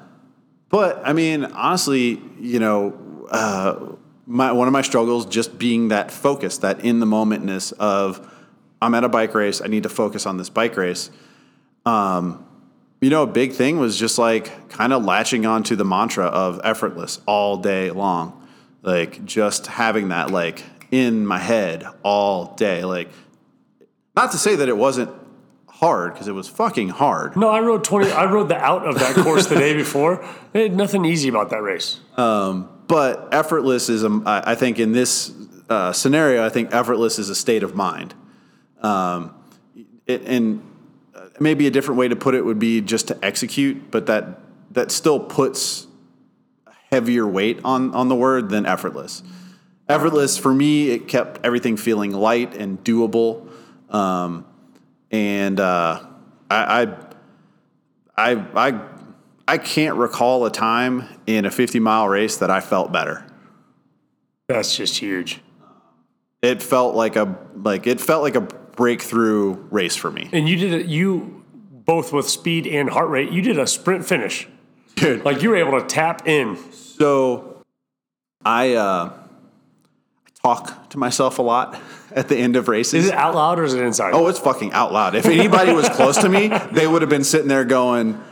[0.69, 3.97] But I mean, honestly, you know, uh,
[4.33, 8.33] my one of my struggles just being that focus, that in the momentness of
[8.81, 11.11] I'm at a bike race, I need to focus on this bike race.
[11.85, 12.45] Um,
[13.01, 16.61] you know, a big thing was just like kind of latching onto the mantra of
[16.65, 18.49] effortless all day long,
[18.81, 22.85] like just having that like in my head all day.
[22.85, 23.11] Like,
[24.17, 25.11] not to say that it wasn't
[25.69, 27.37] hard because it was fucking hard.
[27.37, 28.11] no, I rode twenty.
[28.11, 30.27] I rode the out of that course the day before.
[30.55, 32.01] There had nothing easy about that race.
[32.93, 35.33] But effortless is a, I think in this
[35.71, 38.13] uh, scenario, I think effortless is a state of mind.
[38.83, 39.35] Um,
[40.07, 40.63] it, and
[41.15, 44.41] uh, maybe a different way to put it would be just to execute, but that
[44.73, 45.87] that still puts
[46.67, 49.23] a heavier weight on on the word than effortless.
[49.89, 53.49] Effortless for me, it kept everything feeling light and doable,
[53.89, 54.45] um,
[55.11, 55.99] and uh,
[56.51, 58.81] I, I I I
[59.49, 63.25] I can't recall a time in a 50 mile race that I felt better.
[64.49, 65.41] That's just huge.
[66.43, 70.29] It felt like a like it felt like a breakthrough race for me.
[70.33, 70.87] And you did it.
[70.87, 71.45] You
[71.85, 73.31] both with speed and heart rate.
[73.31, 74.49] You did a sprint finish.
[74.97, 75.25] Dude.
[75.25, 76.59] Like you were able to tap in.
[76.73, 77.63] So
[78.45, 79.13] I uh
[80.27, 81.81] I talk to myself a lot
[82.11, 83.05] at the end of races.
[83.05, 84.13] Is it out loud or is it inside?
[84.13, 85.15] Oh, it's fucking out loud.
[85.15, 88.23] If anybody was close to me, they would have been sitting there going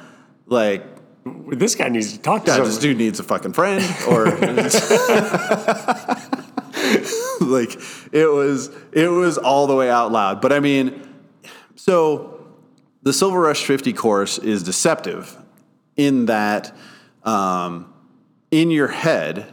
[0.47, 0.85] like
[1.25, 2.69] this guy needs to talk to someone.
[2.69, 4.25] this dude needs a fucking friend, or
[7.41, 7.77] like
[8.13, 10.41] it was it was all the way out loud.
[10.41, 11.09] But I mean,
[11.77, 12.47] so
[13.03, 15.37] the Silver Rush 50 course is deceptive
[15.97, 16.75] in that
[17.25, 17.93] um,
[18.51, 19.53] in your head,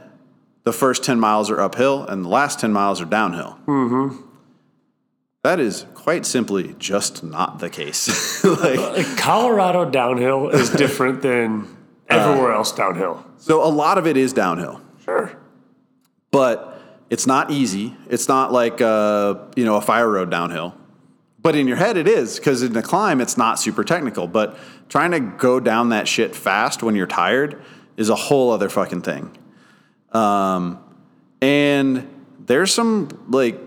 [0.64, 3.58] the first 10 miles are uphill and the last 10 miles are downhill.
[3.66, 4.24] Mm-hmm.
[5.46, 8.44] Is quite simply just not the case.
[8.44, 11.68] like, Colorado downhill is different than
[12.10, 13.26] everywhere else downhill.
[13.38, 14.82] so a lot of it is downhill.
[15.06, 15.32] Sure.
[16.32, 17.96] but it's not easy.
[18.10, 20.76] It's not like uh, you know a fire road downhill.
[21.40, 24.28] But in your head, it is because in the climb, it's not super technical.
[24.28, 24.58] But
[24.90, 27.62] trying to go down that shit fast when you're tired
[27.96, 29.32] is a whole other fucking thing.
[30.12, 30.80] Um,
[31.42, 32.06] and
[32.40, 33.58] there's some like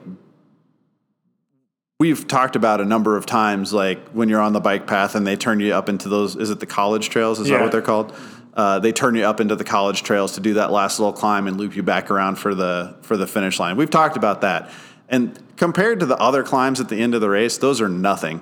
[2.00, 5.24] we've talked about a number of times, like when you're on the bike path and
[5.26, 6.34] they turn you up into those.
[6.34, 7.38] Is it the college trails?
[7.38, 8.12] Is that what they're called?
[8.54, 11.46] Uh, they turn you up into the college trails to do that last little climb
[11.46, 13.76] and loop you back around for the for the finish line.
[13.76, 14.70] We've talked about that,
[15.08, 18.40] and compared to the other climbs at the end of the race, those are nothing.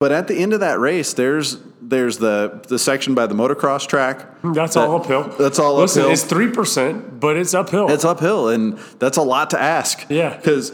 [0.00, 3.86] But at the end of that race, there's there's the the section by the motocross
[3.86, 4.26] track.
[4.44, 5.22] That's That- all uphill.
[5.38, 6.12] That's all Listen, uphill.
[6.12, 7.90] it's three percent, but it's uphill.
[7.90, 10.04] It's uphill, and that's a lot to ask.
[10.10, 10.36] Yeah.
[10.36, 10.72] because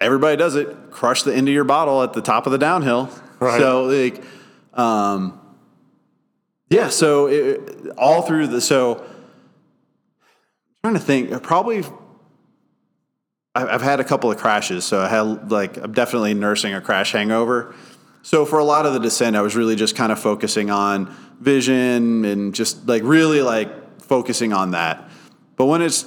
[0.00, 0.90] everybody does it.
[0.90, 3.10] Crush the end of your bottle at the top of the downhill.
[3.40, 3.60] Right.
[3.60, 4.22] So like,
[4.74, 5.40] um,
[6.70, 6.88] yeah.
[6.88, 9.04] So it, all through the so, I'm
[10.82, 11.42] trying to think.
[11.42, 11.84] Probably,
[13.54, 16.80] I- I've had a couple of crashes, so I had like I'm definitely nursing a
[16.80, 17.74] crash hangover.
[18.22, 21.14] So for a lot of the descent, I was really just kind of focusing on
[21.40, 25.10] vision and just like really like focusing on that.
[25.56, 26.06] But when it's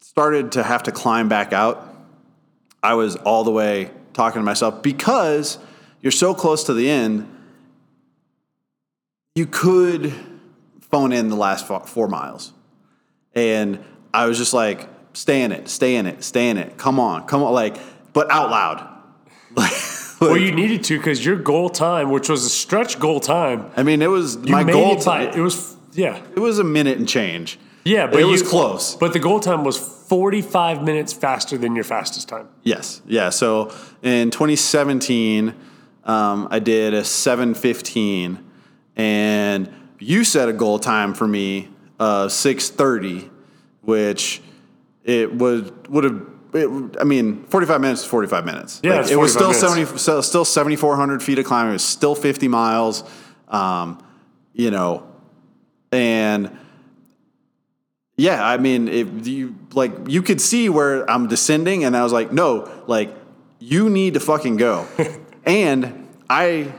[0.00, 1.87] started to have to climb back out,
[2.82, 5.58] I was all the way talking to myself because
[6.00, 7.28] you're so close to the end.
[9.34, 10.12] You could
[10.90, 12.52] phone in the last four miles,
[13.34, 13.78] and
[14.12, 16.76] I was just like, "Stay in it, stay in it, stay in it.
[16.76, 17.76] Come on, come on!" Like,
[18.12, 18.78] but out loud,
[19.56, 19.72] like,
[20.20, 23.82] well, you needed to because your goal time, which was a stretch goal time, I
[23.84, 24.96] mean, it was my goal.
[24.98, 27.58] it by It, it was yeah it was a minute and change.
[27.84, 28.96] yeah, but it was close.
[28.96, 29.78] But the goal time was
[30.08, 32.48] forty five minutes faster than your fastest time.
[32.62, 33.30] Yes, yeah.
[33.30, 35.54] So in 2017,
[36.04, 38.38] um, I did a 7:15,
[38.96, 43.28] and you set a goal time for me of 6:30,
[43.82, 44.40] which
[45.04, 46.22] it was would have.
[46.54, 48.80] It, I mean, 45 minutes is 45 minutes.
[48.82, 49.60] Yeah, Like, it was still minutes.
[49.60, 51.70] 70, so- still 7,400 feet of climbing.
[51.70, 53.04] It was still 50 miles.
[53.48, 53.98] Um,
[54.54, 55.02] you know,
[55.92, 56.50] and
[58.18, 62.12] yeah, I mean, if you like, you could see where I'm descending, and I was
[62.12, 63.14] like, no, like,
[63.60, 64.88] you need to fucking go.
[65.44, 66.72] and I,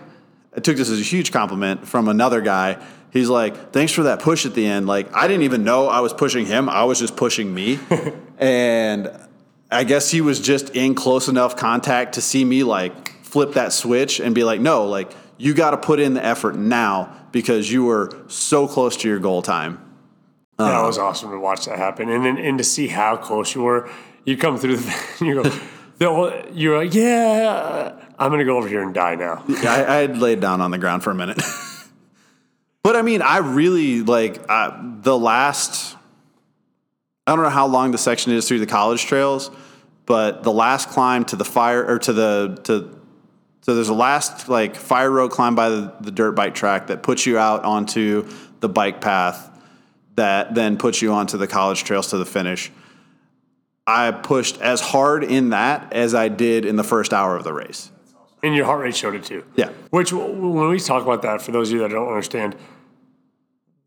[0.56, 2.86] I took this as a huge compliment from another guy.
[3.12, 4.86] He's like, thanks for that push at the end.
[4.86, 6.68] Like, I didn't even know I was pushing him.
[6.68, 7.80] I was just pushing me.
[8.38, 9.10] and
[9.72, 13.72] I guess he was just in close enough contact to see me like flip that
[13.72, 17.72] switch and be like, no, like, you got to put in the effort now because
[17.72, 19.89] you were so close to your goal time.
[20.60, 23.55] That um, was awesome to watch that happen, and then and to see how close
[23.55, 23.89] you were.
[24.26, 28.82] You come through the, you go, the, you're like, yeah, I'm gonna go over here
[28.82, 29.41] and die now.
[29.47, 31.41] Yeah, I, I had laid down on the ground for a minute.
[32.84, 35.95] but I mean, I really like I, the last.
[37.26, 39.51] I don't know how long the section is through the college trails,
[40.05, 42.99] but the last climb to the fire or to the to
[43.62, 47.01] so there's a last like fire road climb by the, the dirt bike track that
[47.01, 48.28] puts you out onto
[48.60, 49.49] the bike path
[50.16, 52.72] that then puts you onto the college trails to the finish.
[53.88, 57.53] I pushed as hard in that as I did in the first hour of the
[57.53, 57.91] race.
[58.43, 59.43] And your heart rate showed it too.
[59.55, 59.70] Yeah.
[59.89, 62.55] Which, when we talk about that, for those of you that don't understand,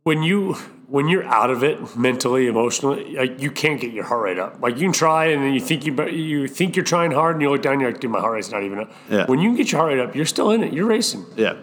[0.02, 0.54] when you
[0.88, 4.60] when you're out of it mentally, emotionally, like you can't get your heart rate up.
[4.60, 7.42] Like you can try, and then you think you you think you're trying hard, and
[7.42, 9.24] you look down, and you're like, "Dude, my heart rate's not even up." Yeah.
[9.26, 10.72] When you can get your heart rate up, you're still in it.
[10.72, 11.24] You're racing.
[11.36, 11.54] Yeah.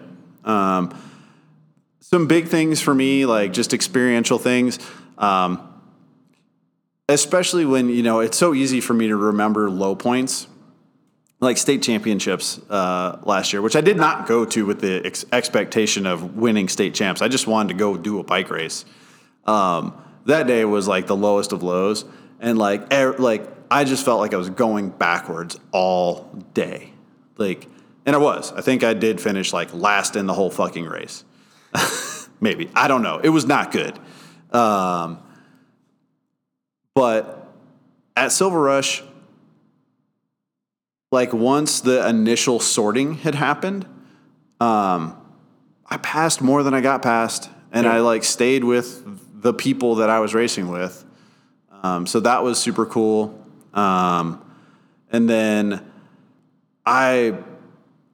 [0.44, 0.90] Um,
[2.10, 4.80] some big things for me, like just experiential things,
[5.16, 5.80] um,
[7.08, 10.48] especially when, you know, it's so easy for me to remember low points,
[11.38, 15.24] like state championships uh, last year, which I did not go to with the ex-
[15.30, 17.22] expectation of winning state champs.
[17.22, 18.84] I just wanted to go do a bike race.
[19.44, 19.96] Um,
[20.26, 22.04] that day was like the lowest of lows.
[22.40, 26.92] And like, er, like I just felt like I was going backwards all day.
[27.36, 27.68] Like,
[28.04, 28.52] and I was.
[28.52, 31.24] I think I did finish like last in the whole fucking race.
[32.40, 32.70] Maybe.
[32.74, 33.18] I don't know.
[33.18, 33.98] It was not good.
[34.50, 35.18] Um,
[36.94, 37.48] but
[38.16, 39.02] at Silver Rush,
[41.12, 43.86] like once the initial sorting had happened,
[44.60, 45.16] um,
[45.86, 49.02] I passed more than I got past, and I like stayed with
[49.42, 51.04] the people that I was racing with.
[51.82, 53.44] Um, so that was super cool.
[53.72, 54.44] Um,
[55.10, 55.90] and then
[56.84, 57.36] I,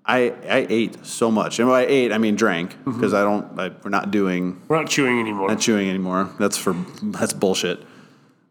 [0.08, 2.92] I, I ate so much, and by I ate I mean drank mm-hmm.
[2.92, 3.58] because I don't.
[3.58, 5.48] I, we're not doing We're not chewing anymore.
[5.48, 6.30] not chewing anymore.
[6.38, 7.82] That's for that's bullshit.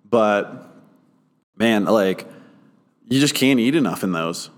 [0.09, 0.69] But
[1.55, 2.27] man, like
[3.07, 4.49] you just can't eat enough in those.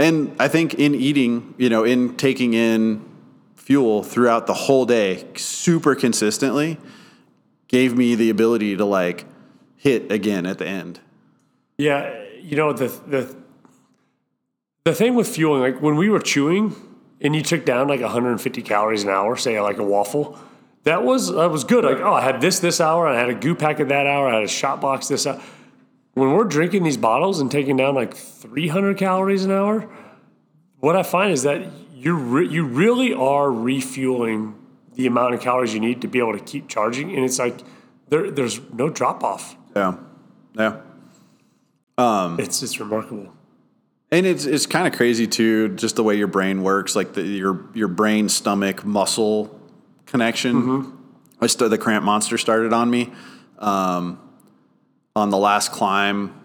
[0.00, 3.08] And I think in eating, you know, in taking in
[3.54, 6.78] fuel throughout the whole day super consistently
[7.68, 9.26] gave me the ability to like
[9.76, 10.98] hit again at the end.
[11.78, 13.41] Yeah, you know the the
[14.84, 16.74] the thing with fueling, like when we were chewing
[17.20, 20.38] and you took down like 150 calories an hour, say like a waffle,
[20.84, 21.84] that was that was good.
[21.84, 24.34] Like oh, I had this this hour, I had a goo packet that hour, I
[24.34, 25.40] had a Shot Bloks this hour.
[26.14, 29.88] When we're drinking these bottles and taking down like 300 calories an hour,
[30.80, 31.62] what I find is that
[31.94, 34.56] you re- you really are refueling
[34.94, 37.60] the amount of calories you need to be able to keep charging, and it's like
[38.08, 39.56] there there's no drop off.
[39.76, 39.96] Yeah.
[40.54, 40.80] Yeah.
[41.96, 43.32] Um, It's it's remarkable.
[44.12, 47.22] And it's it's kind of crazy too, just the way your brain works, like the,
[47.22, 49.58] your your brain stomach muscle
[50.04, 50.92] connection.
[51.40, 53.10] I st- the cramp monster started on me
[53.58, 54.20] um,
[55.16, 56.38] on the last climb.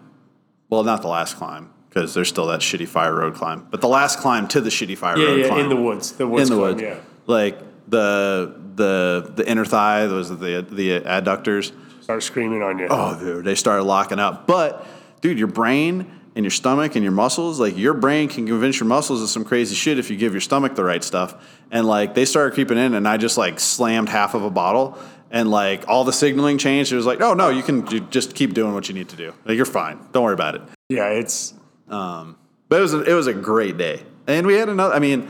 [0.70, 3.88] Well, not the last climb because there's still that shitty fire road climb, but the
[3.88, 6.12] last climb to the shitty fire Yeah, road yeah, climb in the woods.
[6.12, 7.00] The woods in the climb, woods, yeah.
[7.26, 11.72] like the the the inner thigh, those are the the adductors.
[12.00, 12.86] Start screaming on you.
[12.88, 14.46] Oh, dude, they started locking up.
[14.46, 14.86] But,
[15.20, 18.86] dude, your brain and your stomach and your muscles, like your brain can convince your
[18.86, 21.34] muscles of some crazy shit if you give your stomach the right stuff.
[21.72, 24.96] And like they started creeping in, and I just like slammed half of a bottle,
[25.32, 26.92] and like all the signaling changed.
[26.92, 29.16] It was like, oh no, you can you just keep doing what you need to
[29.16, 29.34] do.
[29.44, 29.98] Like you're fine.
[30.12, 30.62] Don't worry about it.
[30.88, 31.54] Yeah, it's
[31.88, 32.36] Um,
[32.68, 34.94] But it was a, it was a great day, and we had another.
[34.94, 35.26] I mean,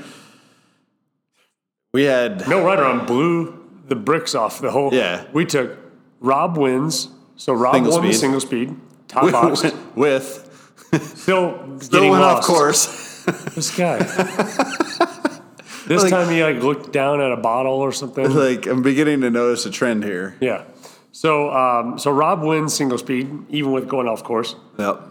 [1.95, 4.93] we had no rider on blew the bricks off the whole.
[4.93, 5.25] Yeah.
[5.33, 5.79] we took
[6.21, 7.09] Rob wins.
[7.37, 8.21] So Rob Single won the speed.
[8.21, 8.77] single speed
[9.09, 9.65] top box.
[9.95, 10.45] with
[11.01, 13.25] Still still getting went off course.
[13.55, 13.99] this guy.
[15.87, 18.31] this Like- time he like looked down at a bottle or something.
[18.35, 20.37] Like I'm beginning to notice a trend here.
[20.41, 20.65] Yeah.
[21.13, 24.55] So um, so Rob wins single speed, even with going off course.
[24.79, 25.03] Yep.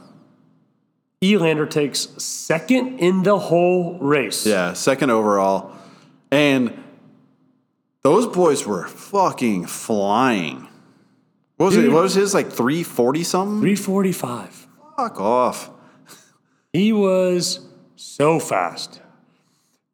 [1.24, 4.46] Elander takes second in the whole race.
[4.46, 5.76] Yeah, second overall.
[6.32, 6.84] And
[8.04, 10.68] those boys were fucking flying.
[11.58, 11.92] What was it?
[11.92, 13.62] What was his like 340 something?
[13.62, 14.67] 345.
[14.98, 15.70] Fuck off.
[16.74, 17.60] He was
[17.96, 19.02] so fast.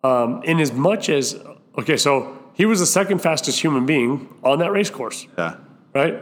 [0.03, 1.39] Um, in as much as,
[1.77, 5.55] okay, so he was the second fastest human being on that race course, Yeah.
[5.93, 6.21] right?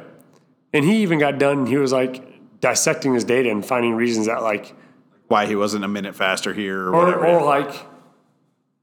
[0.73, 4.43] And he even got done, he was like dissecting his data and finding reasons that,
[4.43, 4.75] like,
[5.29, 7.25] Why he wasn't a minute faster here or, or, whatever.
[7.27, 7.73] or like,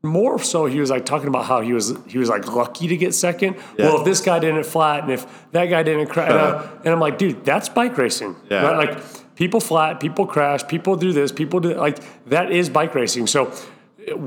[0.02, 2.96] more so, he was like talking about how he was he was like lucky to
[2.96, 3.56] get second.
[3.76, 3.86] Yeah.
[3.86, 7.00] Well, if this guy didn't flat, and if that guy didn't crash, and, and I'm
[7.00, 8.36] like, dude, that's bike racing.
[8.48, 8.62] Yeah.
[8.62, 8.88] Right?
[8.94, 13.28] Like people flat, people crash, people do this, people do like that is bike racing.
[13.28, 13.44] So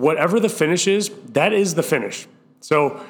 [0.05, 2.27] whatever the finish is, that is the finish.
[2.61, 3.03] So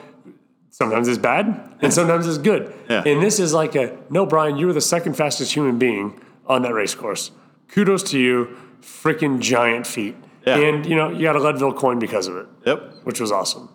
[0.71, 1.45] sometimes it's bad
[1.79, 2.73] and sometimes it's good.
[2.89, 3.03] Yeah.
[3.05, 6.63] And this is like a no, Brian, you were the second fastest human being on
[6.63, 7.29] that race course.
[7.67, 10.15] Kudos to you, freaking giant feet.
[10.47, 10.57] Yeah.
[10.57, 12.93] And you know, you got a Leadville coin because of it, Yep.
[13.03, 13.69] which was awesome.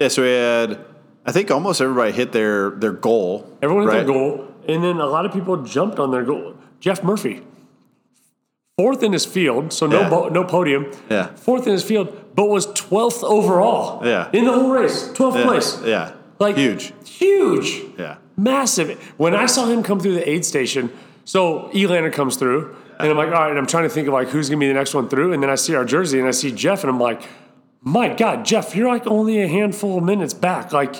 [0.00, 0.78] Yeah, so we had
[1.26, 3.50] I think almost everybody hit their their goal.
[3.62, 4.06] Everyone hit right?
[4.06, 6.54] their goal, and then a lot of people jumped on their goal.
[6.78, 7.42] Jeff Murphy,
[8.78, 10.08] fourth in his field, so no Yeah.
[10.08, 10.86] bo- no podium.
[11.08, 11.28] Yeah.
[11.36, 14.04] Fourth in his field, but was twelfth overall.
[14.04, 14.28] Yeah.
[14.32, 15.44] In the whole race, twelfth Yeah.
[15.44, 15.78] place.
[15.84, 16.10] Yeah.
[16.40, 16.92] Like huge.
[17.06, 18.16] huge, Yeah.
[18.36, 18.98] massive.
[19.16, 20.90] When I saw him come through the aid station,
[21.24, 24.28] so Elander comes through, and I'm like, all right, I'm trying to think of like
[24.30, 26.32] who's gonna be the next one through, and then I see our jersey, and I
[26.32, 27.22] see Jeff, and I'm like,
[27.82, 30.72] my God, Jeff, you're like only a handful of minutes back.
[30.72, 30.96] Like,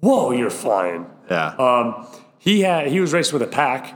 [0.00, 1.04] whoa, you're flying.
[1.30, 1.48] Yeah.
[1.58, 2.06] Um,
[2.38, 3.94] he had he was racing with a pack.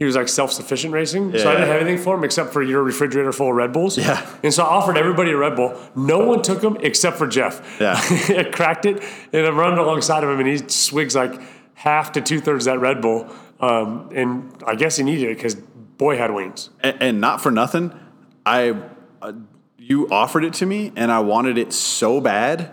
[0.00, 2.62] He was like self sufficient racing, so I didn't have anything for him except for
[2.62, 3.98] your refrigerator full of Red Bulls.
[3.98, 4.26] Yeah.
[4.42, 5.78] and so I offered everybody a Red Bull.
[5.94, 7.78] No one took them except for Jeff.
[7.78, 7.96] Yeah.
[8.38, 11.38] I cracked it and I'm running alongside of him, and he swigs like
[11.74, 13.28] half to two thirds that Red Bull.
[13.60, 16.70] Um, and I guess he needed it because boy had wings.
[16.82, 17.92] and, and not for nothing,
[18.46, 18.80] I
[19.20, 19.34] uh,
[19.76, 22.72] you offered it to me and I wanted it so bad,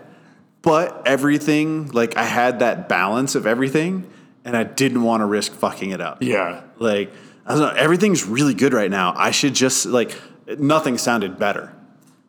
[0.62, 4.10] but everything like I had that balance of everything
[4.44, 6.22] and I didn't want to risk fucking it up.
[6.22, 7.12] Yeah, Like
[7.46, 9.14] I don't know, everything's really good right now.
[9.16, 10.14] I should just like
[10.58, 11.72] nothing sounded better,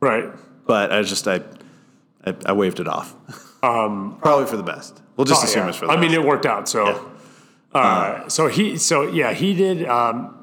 [0.01, 0.25] right.
[0.65, 1.41] but I just I
[2.25, 3.15] I, I waved it off.
[3.63, 5.01] Um, probably for the best.
[5.17, 5.69] We'll just Oh, assume yeah.
[5.69, 6.01] it's for the I best.
[6.09, 6.67] mean, it worked out.
[6.69, 7.11] So,
[7.73, 9.85] uh, so he, so yeah, he did.
[9.87, 10.35] Um,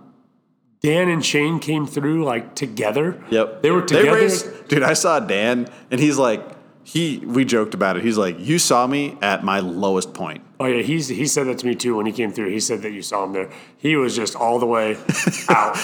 [0.80, 3.22] Dan and Shane came through like together.
[3.30, 3.62] Yep.
[3.62, 4.12] they were together.
[4.12, 6.42] raced- dude, I saw Dan and he's like,
[6.88, 8.04] he, we joked about it.
[8.04, 10.44] He's like, you saw me at my lowest point.
[10.60, 12.50] Oh yeah, he's he said that to me too when he came through.
[12.50, 13.50] He said that you saw him there.
[13.76, 14.92] He was just all the way
[15.48, 15.74] out,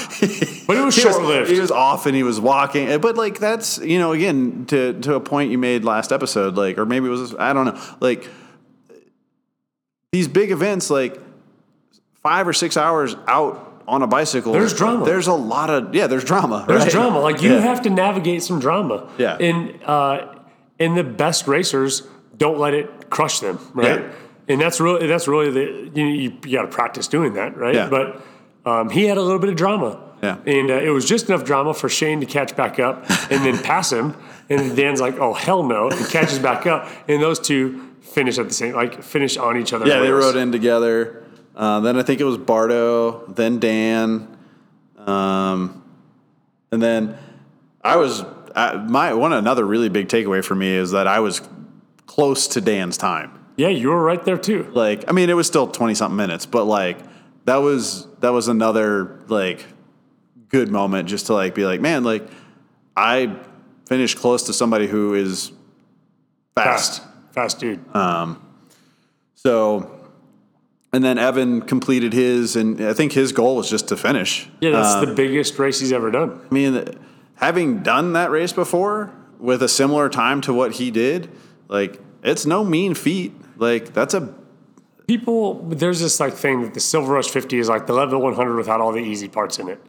[0.66, 1.50] but it was short lived.
[1.50, 2.86] He was off and he was walking.
[2.88, 6.56] Eh, But like, that's, you know, again, to, to a point you made last episode,
[6.56, 8.28] like, or maybe it was, I don't know, like
[10.12, 11.18] these big events, like
[12.22, 14.52] five or six hours out on a bicycle.
[14.52, 15.04] There's drama.
[15.04, 16.64] There's a lot of, yeah, there's drama.
[16.68, 16.90] There's right?
[16.92, 17.20] drama.
[17.20, 17.60] Like you Yeah.
[17.60, 19.10] have to navigate some drama.
[19.18, 19.36] Yeah.
[19.36, 20.31] And uh,
[20.82, 22.02] and the best racers
[22.36, 24.00] don't let it crush them, right?
[24.00, 24.12] Yeah.
[24.48, 27.74] And that's really that's really the you you, you got to practice doing that, right?
[27.74, 27.88] Yeah.
[27.88, 28.20] But
[28.64, 30.00] um, he had a little bit of drama.
[30.22, 30.38] Yeah.
[30.46, 33.58] And uh, it was just enough drama for Shane to catch back up and then
[33.62, 34.16] pass him.
[34.48, 36.88] And Dan's like, "Oh hell no!" and catches back up.
[37.08, 39.86] And those two finish at the same, like finish on each other.
[39.86, 41.24] Yeah, they rode in together.
[41.54, 44.36] Uh, then I think it was Bardo, then Dan,
[44.96, 45.84] um,
[46.70, 47.18] and then
[47.82, 48.24] I was
[48.54, 51.40] I, my one another really big takeaway for me is that I was
[52.06, 53.38] close to Dan's time.
[53.56, 54.70] Yeah, you were right there too.
[54.72, 56.98] Like, I mean, it was still twenty something minutes, but like
[57.44, 59.64] that was that was another like
[60.48, 62.26] good moment just to like be like, man, like
[62.96, 63.36] I
[63.86, 65.52] finished close to somebody who is
[66.54, 67.02] fast.
[67.02, 67.94] Fast, fast dude.
[67.94, 68.40] Um,
[69.34, 69.90] so,
[70.92, 74.48] and then Evan completed his, and I think his goal was just to finish.
[74.60, 76.40] yeah, that's Uh, the biggest race he's ever done.
[76.50, 76.84] I mean,
[77.42, 81.28] having done that race before with a similar time to what he did,
[81.68, 83.32] like it's no mean feat.
[83.56, 84.32] Like that's a
[85.08, 88.56] people there's this like thing that the silver rush 50 is like the Leadville 100
[88.56, 89.80] without all the easy parts in it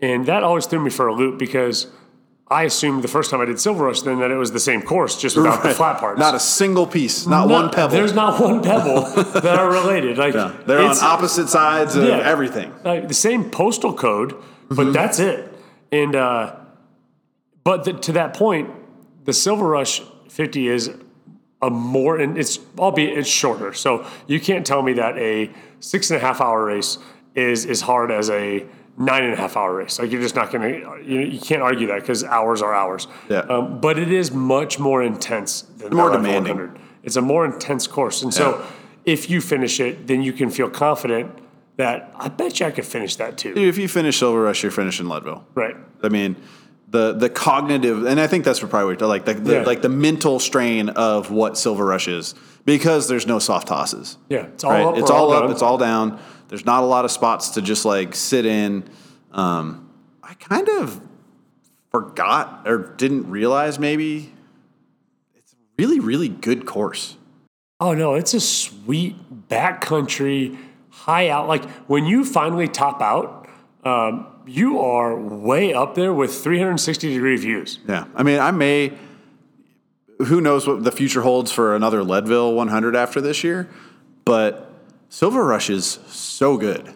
[0.00, 1.86] and that always threw me for a loop because
[2.48, 4.82] i assumed the first time i did silver rush then that it was the same
[4.82, 7.92] course just without the flat parts not a single piece, not No, one pebble.
[7.92, 9.00] there's not one pebble
[9.40, 10.34] that are related like
[10.66, 12.18] They're on opposite sides of Yeah.
[12.18, 12.72] everything.
[12.84, 14.34] like the same postal code,
[14.68, 14.92] but Mm-hmm.
[14.92, 15.50] that's it.
[15.90, 16.56] And uh,
[17.64, 18.70] but the, to that point,
[19.24, 20.90] the Silver Rush 50 is
[21.60, 23.72] a more, and it's albeit it's shorter.
[23.72, 25.50] So you can't tell me that a
[25.80, 26.98] six and a half hour race
[27.34, 28.66] is as hard as a
[28.98, 29.98] nine and a half hour race.
[29.98, 33.06] Like you're just not going to, you, you can't argue that because hours are hours.
[33.30, 33.38] Yeah.
[33.40, 36.56] Um, but it is much more intense than More the demanding.
[36.56, 36.80] 100.
[37.04, 38.22] It's a more intense course.
[38.22, 38.66] And so Yeah.
[39.04, 41.30] if you finish it, then you can feel confident
[41.76, 43.54] that I bet you I could finish that too.
[43.56, 45.44] If you finish Silver Rush, you're finishing Leadville.
[45.54, 45.76] Right.
[46.02, 46.36] I mean,
[46.92, 49.62] the the cognitive, and I think that's what probably like the, the Yeah.
[49.62, 52.34] like the mental strain of what Silver Rush is
[52.64, 54.18] because there's no soft tosses.
[54.28, 54.44] Yeah.
[54.46, 54.84] It's all right?
[54.84, 54.98] up.
[54.98, 55.42] It's or all up.
[55.42, 55.50] down.
[55.52, 56.20] It's all down.
[56.48, 58.84] There's not a lot of spots to just like sit in.
[59.32, 59.88] Um,
[60.22, 61.00] I kind of
[61.90, 64.32] forgot or didn't realize maybe
[65.34, 67.16] it's a really really good course.
[67.80, 69.16] Oh no, it's a sweet
[69.48, 70.56] backcountry
[70.90, 71.48] high out.
[71.48, 73.41] Like when you finally top out,
[73.82, 77.78] um, you are way up there with 360 degree views.
[77.88, 78.92] Yeah, I mean, I may.
[80.26, 83.68] Who knows what the future holds for another Leadville 100 after this year,
[84.24, 84.72] but
[85.08, 86.94] Silver Rush is so good.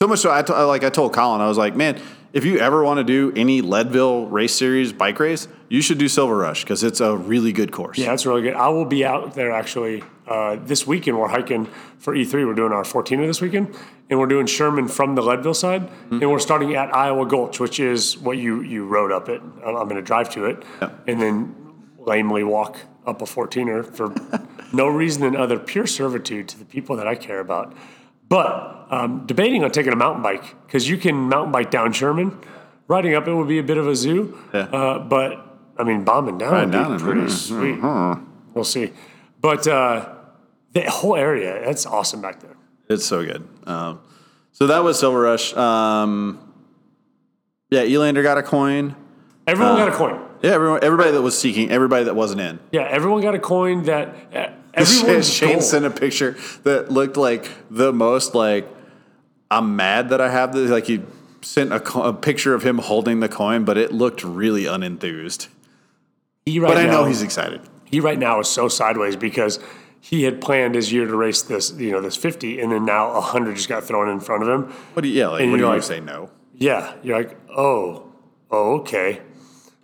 [0.00, 2.00] So much so, I t- like I told Colin, I was like, man,
[2.32, 6.08] if you ever want to do any Leadville race series bike race, you should do
[6.08, 7.98] Silver Rush because it's a really good course.
[7.98, 8.54] Yeah, it's really good.
[8.54, 11.18] I will be out there actually uh, this weekend.
[11.18, 11.66] We're hiking
[11.98, 12.46] for E3.
[12.46, 13.74] We're doing our 14er this weekend,
[14.10, 17.80] and we're doing Sherman from the Leadville side, and we're starting at Iowa Gulch, which
[17.80, 19.40] is what you you rode up it.
[19.64, 20.62] I'm, going to drive to it,
[21.06, 21.54] and then
[21.98, 24.14] lamely walk up a 14er for
[24.72, 27.74] no reason than other pure servitude to the people that I care about.
[28.28, 32.38] But um, debating on taking a mountain bike because you can mountain bike down Sherman.
[32.88, 34.60] Riding up it would be a bit of a zoo, Yeah.
[34.60, 38.24] uh, but I mean bombing down would down be pretty mm, sweet.
[38.54, 38.92] We'll see.
[39.42, 40.14] But uh,
[40.72, 42.56] the whole area, that's awesome back there.
[42.88, 43.46] It's so good.
[43.66, 44.00] Um,
[44.52, 45.54] so that was Silver Rush.
[45.54, 46.38] Um,
[47.70, 48.94] yeah, Elander got a coin.
[49.46, 50.20] Everyone got a coin.
[50.42, 52.60] Yeah, everyone, everybody that was seeking, everybody that wasn't in.
[52.70, 57.50] Yeah, everyone got a coin that uh, everyone's Shane sent a picture that looked like
[57.70, 58.68] the most like
[59.50, 60.70] I'm mad that I have this.
[60.70, 61.02] Like he
[61.42, 65.48] sent a, co- a picture of him holding the coin, but it looked really unenthused.
[66.46, 67.60] He right But I know he's excited.
[67.92, 69.60] He right now is so sideways because
[70.00, 73.12] he had planned his year to race this, you know, this 50, and then now
[73.14, 74.62] 100 just got thrown in front of him.
[74.94, 75.14] What do you?
[75.20, 76.00] Yeah, like And what do you're like- say?
[76.00, 76.30] No.
[76.54, 78.04] Yeah, you're like, oh,
[78.50, 79.20] oh, okay.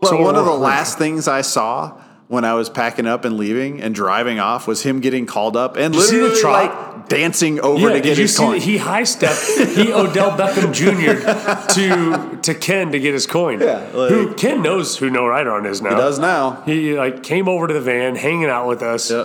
[0.00, 3.36] Well, So one of the last things I saw when I was packing up and
[3.36, 6.96] leaving and driving off was him getting called up and the literally trot?
[6.96, 8.60] like dancing over Yeah, to get his coin.
[8.60, 9.40] he high stepped?
[9.74, 11.72] he Odell Beckham Jr.
[11.74, 13.60] to to Ken to get his coin.
[13.60, 15.90] Yeah, like- who Ken knows who No Rider on is now.
[15.90, 16.62] He does now.
[16.66, 19.10] He like came over to the van, hanging out with us.
[19.10, 19.24] Yeah.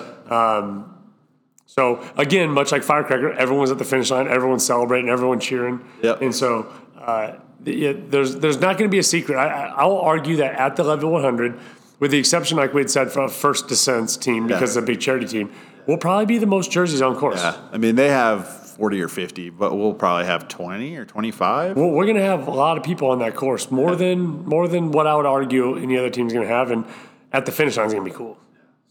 [1.66, 5.82] So again, much like Firecracker, everyone's at the finish line, everyone's celebrating, everyone's cheering.
[6.04, 6.22] Yep.
[6.22, 7.34] And so uh,
[7.66, 9.38] yeah, there's there's not going to be a secret.
[9.38, 11.60] I, I I will argue that at the Leadville 100,
[12.00, 14.86] with the exception, like we had said, for a first descents team because it's a
[14.86, 15.52] big charity team,
[15.88, 17.42] we'll probably be the most jerseys on course.
[17.42, 21.78] Yeah, I mean they have 40 or 50, but we'll probably have 20 or 25.
[21.78, 24.68] Well, we're going to have a lot of people on that course, more than more
[24.68, 26.86] than what I would argue any other team's going to have, and
[27.32, 28.38] at the finish line is going to be cool.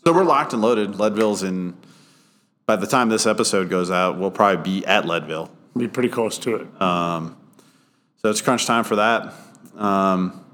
[0.04, 0.96] So we're locked and loaded.
[0.96, 1.76] Leadville's in.
[2.64, 5.50] By the time this episode goes out, we'll probably be at Leadville.
[5.76, 6.66] Be pretty close to it.
[6.78, 9.32] So it's crunch time for that.
[9.76, 10.44] Um,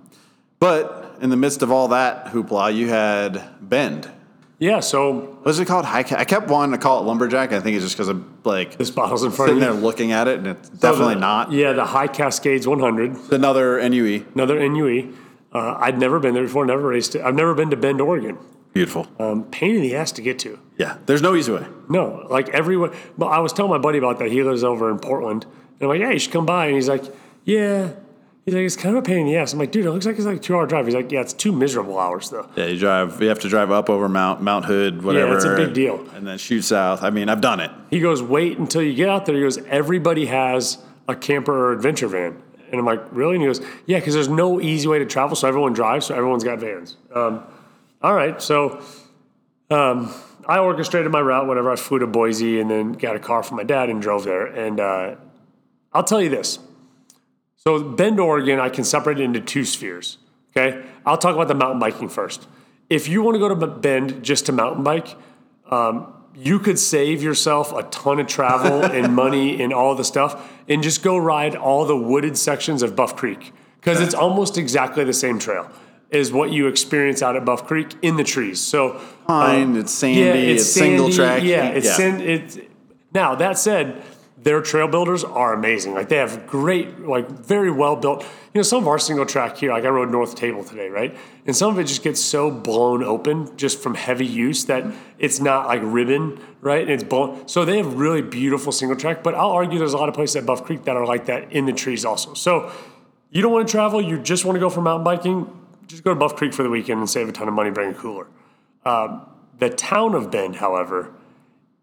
[0.59, 4.11] but in the midst of all that hoopla, you had Bend.
[4.59, 4.81] yeah.
[4.81, 5.85] So What's it called?
[5.85, 7.53] High I kept wanting to call it lumberjack.
[7.53, 9.87] I think it's just because I'm like this bottle's in front sitting of there you.
[9.87, 11.53] looking at it, and it's definitely the- not.
[11.53, 13.81] Yeah, the High Cascades 100, another.
[13.89, 14.25] NUE.
[14.35, 15.15] another NUE.
[15.53, 17.23] Uh, I'd never been there before, never raced it.
[17.23, 18.37] I've never been to Bend, Oregon.
[18.75, 19.07] Beautiful.
[19.19, 20.59] Um, pain in the ass to get to.
[20.77, 21.67] yeah, there's no easy way.
[21.89, 22.93] No, like everyone.
[23.17, 24.31] But I was telling my buddy about that.
[24.31, 26.89] He lives over in Portland, and I'm like, "Yeah, you should come by." And he's
[26.89, 27.03] like,
[27.45, 27.93] "Yeah."
[28.49, 30.07] He's like, "It's kind of a pain in the ass." I'm like, "Dude, it looks
[30.07, 32.49] like it's like a two hour drive." He's like, "Yeah, it's two miserable hours though."
[32.57, 33.21] Yeah, you drive.
[33.21, 35.33] You have to drive up over Mount Mount Hood, whatever.
[35.33, 36.07] Yeah, it's a big deal.
[36.15, 37.03] And then shoot south.
[37.03, 37.71] I mean, I've done it.
[37.91, 40.79] He goes, "Wait until you get out there." He goes, "Everybody has
[41.09, 44.31] a camper or adventure van." And I'm like, "Really?" And he goes, "Yeah, because there's
[44.31, 47.43] no easy way to travel, so everyone drives, so everyone's got vans." Um,
[48.01, 48.81] all right, so
[49.71, 50.11] um,
[50.47, 51.47] I orchestrated my route.
[51.47, 54.25] Whatever, I flew to Boise and then got a car from my dad and drove
[54.25, 54.47] there.
[54.47, 55.17] And uh,
[55.93, 56.59] I'll tell you this:
[57.59, 60.19] so Bend, Oregon, I can separate it into two spheres.
[60.57, 62.47] Okay, I'll talk about the mountain biking first.
[62.89, 65.17] If you want to go to Bend just to mountain bike,
[65.71, 70.51] um, you could save yourself a ton of travel and money and all the stuff,
[70.69, 75.05] and just go ride all the wooded sections of Buff Creek because it's almost exactly
[75.05, 75.71] the same trail
[76.11, 78.61] as what you experience out at Buff Creek in the trees.
[78.61, 79.77] So Fine.
[79.77, 80.53] it's sandy.
[80.53, 81.43] it's, single sandy, track.
[81.43, 82.17] Yeah, it's yeah.
[82.19, 82.59] it's
[83.13, 84.03] now that said,
[84.43, 85.95] their trail builders are amazing.
[85.95, 88.23] Like they have great, like very well built.
[88.23, 91.17] You know, some of our single track here, like I rode North Table today, right?
[91.47, 94.85] And some of it just gets so blown open just from heavy use that
[95.19, 96.83] it's not like ribbon, right?
[96.83, 97.49] And it's blown.
[97.49, 99.23] So they have really beautiful single track.
[99.23, 101.53] But I'll argue there's a lot of places at Buff Creek that are like that
[101.53, 102.35] in the trees also.
[102.35, 102.71] So
[103.31, 106.15] you don't want to travel, you just want to go for mountain biking, just go
[106.15, 108.29] to Buff Creek for the weekend and save a ton of money, bring a cooler.
[108.85, 109.27] Um,
[109.59, 111.13] the town of Bend, however,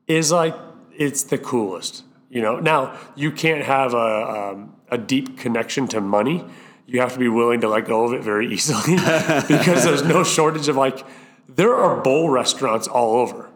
[0.07, 0.55] is like
[0.97, 2.03] it's the coolest.
[2.30, 6.45] You know, now you can't have a um, a deep connection to money.
[6.88, 8.95] You have to be willing to let go of it very easily
[9.47, 11.05] because there's no shortage of like
[11.47, 13.49] there are bowl restaurants all over.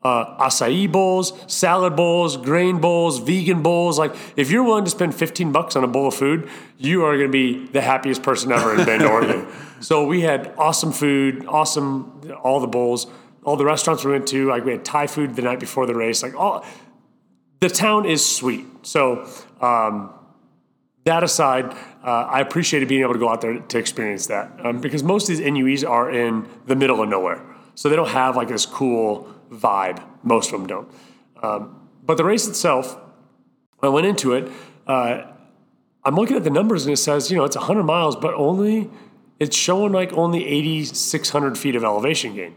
[0.00, 3.98] Uh, acai bowls, salad bowls, grain bowls, vegan bowls.
[3.98, 7.16] Like, if you're willing to spend 15 bucks on a bowl of food, you are
[7.16, 9.46] going to be the happiest person ever in Bend, Oregon.
[9.80, 13.06] So we had awesome food, awesome all the bowls,
[13.44, 14.48] all the restaurants we went to.
[14.48, 16.20] Like, we had Thai food the night before the race.
[16.20, 16.66] Like, all
[17.60, 18.66] the town is sweet.
[18.82, 19.28] So,
[19.60, 20.12] um,
[21.04, 24.80] that aside, uh, I appreciated being able to go out there to experience that um,
[24.80, 27.42] because most of these NUEs are in the middle of nowhere.
[27.74, 30.02] So they don't have like this cool vibe.
[30.22, 30.90] Most of them don't.
[31.42, 32.98] Um, but the race itself,
[33.82, 34.50] I went into it.
[34.86, 35.22] Uh,
[36.04, 38.90] I'm looking at the numbers and it says, you know, it's 100 miles, but only
[39.38, 42.54] it's showing like only 8,600 feet of elevation gain,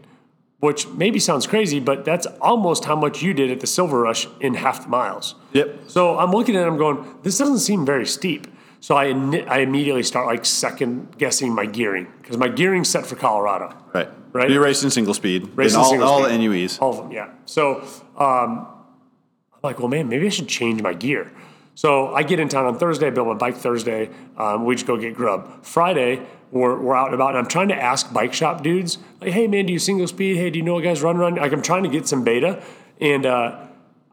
[0.62, 4.28] which maybe sounds crazy, but that's almost how much you did at the Silver Rush
[4.38, 5.34] in half the miles.
[5.54, 5.90] Yep.
[5.90, 8.46] So I'm looking at it, I'm going, this doesn't seem very steep.
[8.78, 9.06] So I,
[9.48, 13.76] I immediately start like second guessing my gearing because my gearing's set for Colorado.
[13.92, 14.08] Right.
[14.32, 14.50] Right.
[14.50, 15.50] You're racing single speed.
[15.56, 16.40] Racing in all, single all speed.
[16.40, 16.78] the NUEs.
[16.78, 17.30] All of them, yeah.
[17.44, 17.80] So
[18.16, 18.68] um,
[19.52, 21.32] I'm like, well, man, maybe I should change my gear.
[21.74, 24.10] So I get in town on Thursday, I build my bike Thursday.
[24.36, 25.64] Um, we just go get grub.
[25.64, 29.32] Friday, we're, we're out and about, and I'm trying to ask bike shop dudes, like,
[29.32, 30.36] hey, man, do you single speed?
[30.36, 31.34] Hey, do you know what guys run run?
[31.36, 32.62] Like, I'm trying to get some beta.
[33.00, 33.58] And uh,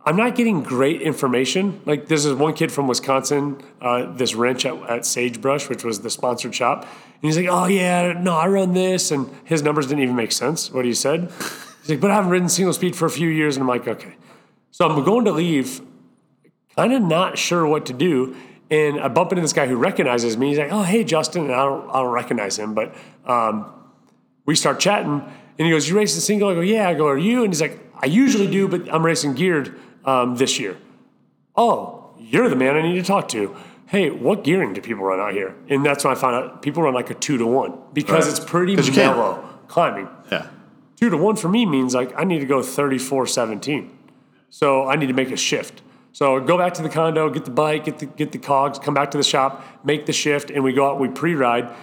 [0.05, 1.81] I'm not getting great information.
[1.85, 5.99] Like, this is one kid from Wisconsin, uh, this wrench at, at Sagebrush, which was
[5.99, 6.83] the sponsored shop.
[6.83, 9.11] And he's like, oh, yeah, no, I run this.
[9.11, 11.29] And his numbers didn't even make sense, what he said.
[11.81, 13.57] He's like, but I haven't ridden single speed for a few years.
[13.57, 14.15] And I'm like, okay.
[14.71, 15.81] So I'm going to leave,
[16.77, 18.35] kind of not sure what to do.
[18.71, 20.49] And I bump into this guy who recognizes me.
[20.49, 21.45] He's like, oh, hey, Justin.
[21.45, 22.93] And I don't, I don't recognize him, but
[23.25, 23.65] um,
[24.45, 25.11] we start chatting.
[25.57, 26.49] And he goes, you racing single?
[26.49, 26.87] I go, yeah.
[26.87, 27.43] I go, are you?
[27.43, 30.77] And he's like, I usually do, but I'm racing geared um, this year.
[31.55, 33.55] Oh, you're the man I need to talk to.
[33.87, 35.55] Hey, what gearing do people run out here?
[35.67, 38.37] And that's when I found out people run like a two to one because Right.
[38.37, 40.07] it's pretty mellow climbing.
[40.31, 40.47] Yeah.
[40.95, 43.97] Two to one for me means like I need to go 34 17.
[44.51, 45.81] So I need to make a shift.
[46.11, 48.93] So go back to the condo, get the bike, get the get the cogs, come
[48.93, 51.73] back to the shop, make the shift, and we go out, we pre-ride.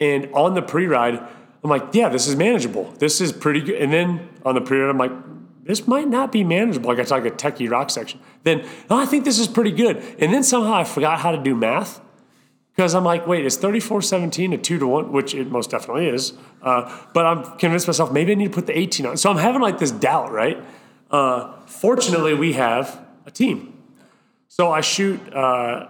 [0.00, 1.14] And on the pre-ride,
[1.62, 2.92] I'm like, yeah, this is manageable.
[2.98, 3.80] This is pretty good.
[3.80, 5.12] And then on the pre-ride, I'm like,
[5.64, 6.88] this might not be manageable.
[6.90, 8.20] Like I talk a techie rock section.
[8.42, 9.96] Then, oh, I think this is pretty good.
[10.18, 12.00] And then somehow I forgot how to do math.
[12.74, 15.12] Because I'm like, wait, is 34-17 a two to one?
[15.12, 16.32] Which it most definitely is.
[16.62, 19.16] Uh, but I'm convinced myself maybe I need to put the 18 on.
[19.18, 20.58] So I'm having like this doubt, right?
[21.10, 23.74] Uh, fortunately, we have a team.
[24.48, 25.86] So I shoot uh,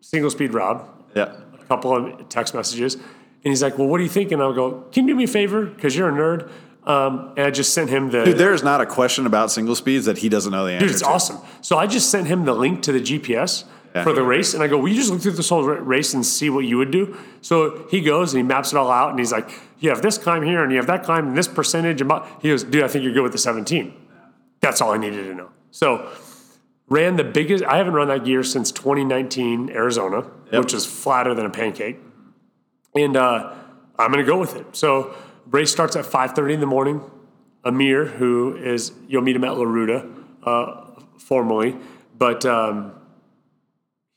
[0.00, 1.32] single speed Rob Yeah.
[1.60, 3.02] a couple of text messages, and
[3.44, 5.28] he's like, "Well, what do you think?" And I'll go, "Can you do me a
[5.28, 5.64] favor?
[5.66, 6.50] Because you're a nerd."
[6.86, 8.24] Um, and I just sent him the.
[8.24, 10.86] Dude, there is not a question about single speeds that he doesn't know the answer
[10.86, 11.08] Dude, it's to.
[11.08, 11.38] awesome.
[11.60, 13.64] So I just sent him the link to the GPS
[13.94, 14.04] Yeah.
[14.04, 16.24] for the race, and I go, "Will you just look through this whole race and
[16.24, 19.18] see what you would do?" So he goes and he maps it all out, and
[19.18, 19.48] he's like,
[19.80, 22.50] "You have this climb here, and you have that climb, and this percentage." And he
[22.50, 23.92] goes, "Dude, I think you're good with the 17."
[24.60, 25.48] That's all I needed to know.
[25.70, 26.06] So
[26.88, 27.64] ran the biggest.
[27.64, 30.62] I haven't run that gear since 2019 Arizona, Yep.
[30.64, 31.98] which is flatter than a pancake,
[32.94, 33.54] and uh,
[33.98, 34.76] I'm going to go with it.
[34.76, 35.14] So
[35.50, 37.00] race starts at 5:30 in the morning.
[37.64, 40.06] Amir, who is you'll meet him at La Ruta,
[40.44, 40.84] uh,
[41.18, 41.76] formally,
[42.16, 42.92] but um,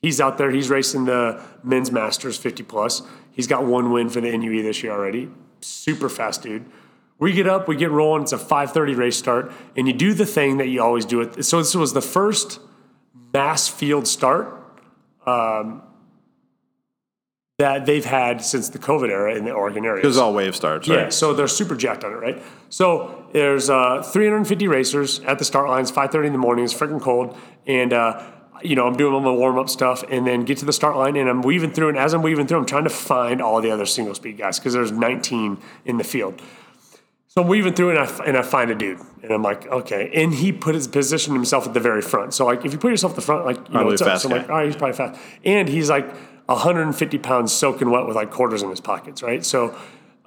[0.00, 0.50] he's out there.
[0.52, 3.02] He's racing the men's masters 50 plus.
[3.32, 5.30] He's got one win for the NUE this year already.
[5.60, 6.64] Super fast dude.
[7.20, 8.22] We get up, we get rolling.
[8.22, 11.20] It's a 5:30 race start, and you do the thing that you always do.
[11.20, 11.44] It.
[11.44, 12.58] So this was the first
[13.32, 14.56] mass field start
[15.26, 15.82] um,
[17.58, 20.02] that they've had since the COVID era in the Oregon area.
[20.02, 20.98] It was all wave starts, right?
[20.98, 22.42] Yeah, so they're super jacked on it, right?
[22.70, 26.64] So there's uh, 350 racers at the start lines, 5:30 in the morning.
[26.64, 28.22] It's freaking cold, and uh,
[28.62, 30.96] you know I'm doing all my warm up stuff, and then get to the start
[30.96, 31.90] line, and I'm weaving through.
[31.90, 34.58] And as I'm weaving through, I'm trying to find all the other single speed guys
[34.58, 36.40] because there's 19 in the field.
[37.30, 40.10] So I'm weaving through, and I and I find a dude, and I'm like, okay.
[40.12, 42.34] And he put his position himself at the very front.
[42.34, 44.06] So like, if you put yourself at the front, like you know, Probably what's a
[44.06, 44.10] up?
[44.10, 45.20] fast So I'm like, all right, he's probably fast.
[45.44, 46.12] And he's like
[46.46, 49.44] 150 pounds soaking wet with like quarters in his pockets, right?
[49.44, 49.76] So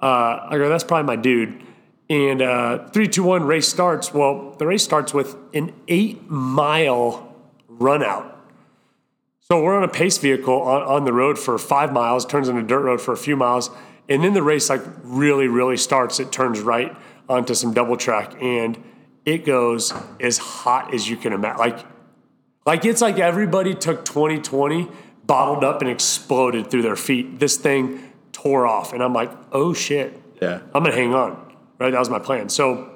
[0.00, 1.62] uh, I go, that's probably my dude.
[2.08, 4.14] And uh, three, two, one, race starts.
[4.14, 7.34] Well, the race starts with an eight mile
[7.68, 8.38] run out
[9.40, 12.62] So we're on a pace vehicle on, on the road for five miles, turns into
[12.62, 13.68] dirt road for a few miles,
[14.08, 16.20] and then the race like really, really starts.
[16.20, 16.94] It turns right
[17.28, 18.82] onto some double track, and
[19.24, 21.58] it goes as hot as you can imagine.
[21.58, 21.86] Like,
[22.66, 24.88] like it's like everybody took 2020,
[25.24, 27.38] bottled up, and exploded through their feet.
[27.38, 30.60] This thing tore off, and I'm like, oh shit, Yeah.
[30.74, 31.40] I'm gonna hang on.
[31.78, 32.48] Right, that was my plan.
[32.48, 32.90] So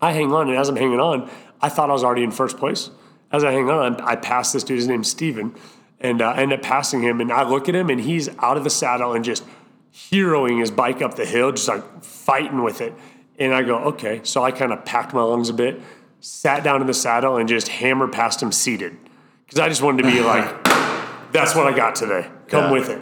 [0.00, 1.30] I hang on, and as I'm hanging on,
[1.60, 2.90] I thought I was already in first place.
[3.30, 4.78] As I hang on, I pass this dude.
[4.78, 5.54] His name's Steven,
[6.00, 7.20] and uh, I end up passing him.
[7.20, 9.44] And I look at him, and he's out of the saddle and just
[9.92, 12.94] heroing his bike up the hill, just like fighting with it.
[13.38, 14.20] And I go, okay.
[14.22, 15.80] So I kind of packed my lungs a bit,
[16.20, 18.96] sat down in the saddle, and just hammered past him seated
[19.46, 20.64] because I just wanted to be like,
[21.32, 22.28] that's what I got today.
[22.48, 22.72] Come Yeah.
[22.72, 23.00] with it.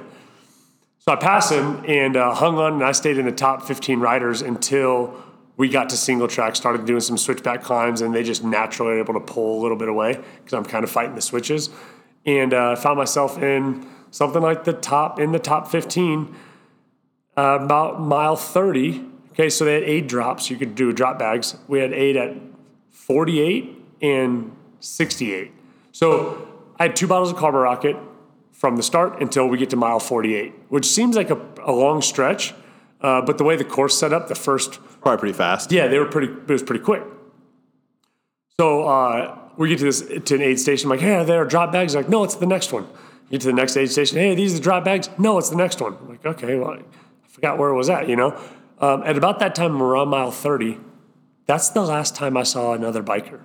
[1.01, 3.99] So I passed him and uh, hung on, and I stayed in the top 15
[4.01, 5.14] riders until
[5.57, 8.99] we got to single track, started doing some switchback climbs, and they just naturally were
[9.01, 11.70] able to pull a little bit away because I'm kind of fighting the switches.
[12.26, 16.34] And uh, found myself in something like the top, in the top 15,
[17.39, 19.05] uh, about mile 30.
[19.32, 20.51] Okay, so they had eight drops.
[20.51, 21.57] You could do drop bags.
[21.68, 22.34] We had eight at
[22.91, 25.53] 48 and 68.
[25.93, 27.97] So I had two bottles of Carbon Rocket
[28.53, 32.03] from the start until we get to mile 48, which seems like a, a long
[32.03, 32.55] stretch.
[33.01, 35.70] Uh, but the way the course set up, the first, Probably pretty fast.
[35.70, 37.05] yeah, they were pretty, it was pretty quick.
[38.59, 40.86] So uh, we get to this to an aid station.
[40.91, 41.95] I'm like, hey, are there drop bags?
[41.95, 42.82] Like, no, it's the next one.
[43.30, 44.18] You get to the next aid station.
[44.18, 45.09] Hey, these are the drop bags.
[45.16, 45.97] No, it's the next one.
[46.01, 46.78] I'm like, okay, well,
[47.39, 48.09] forgot where it was at.
[48.09, 48.41] You know,
[48.80, 50.78] um, at about that time, around mile 30,
[51.47, 53.41] that's the last time I saw another biker.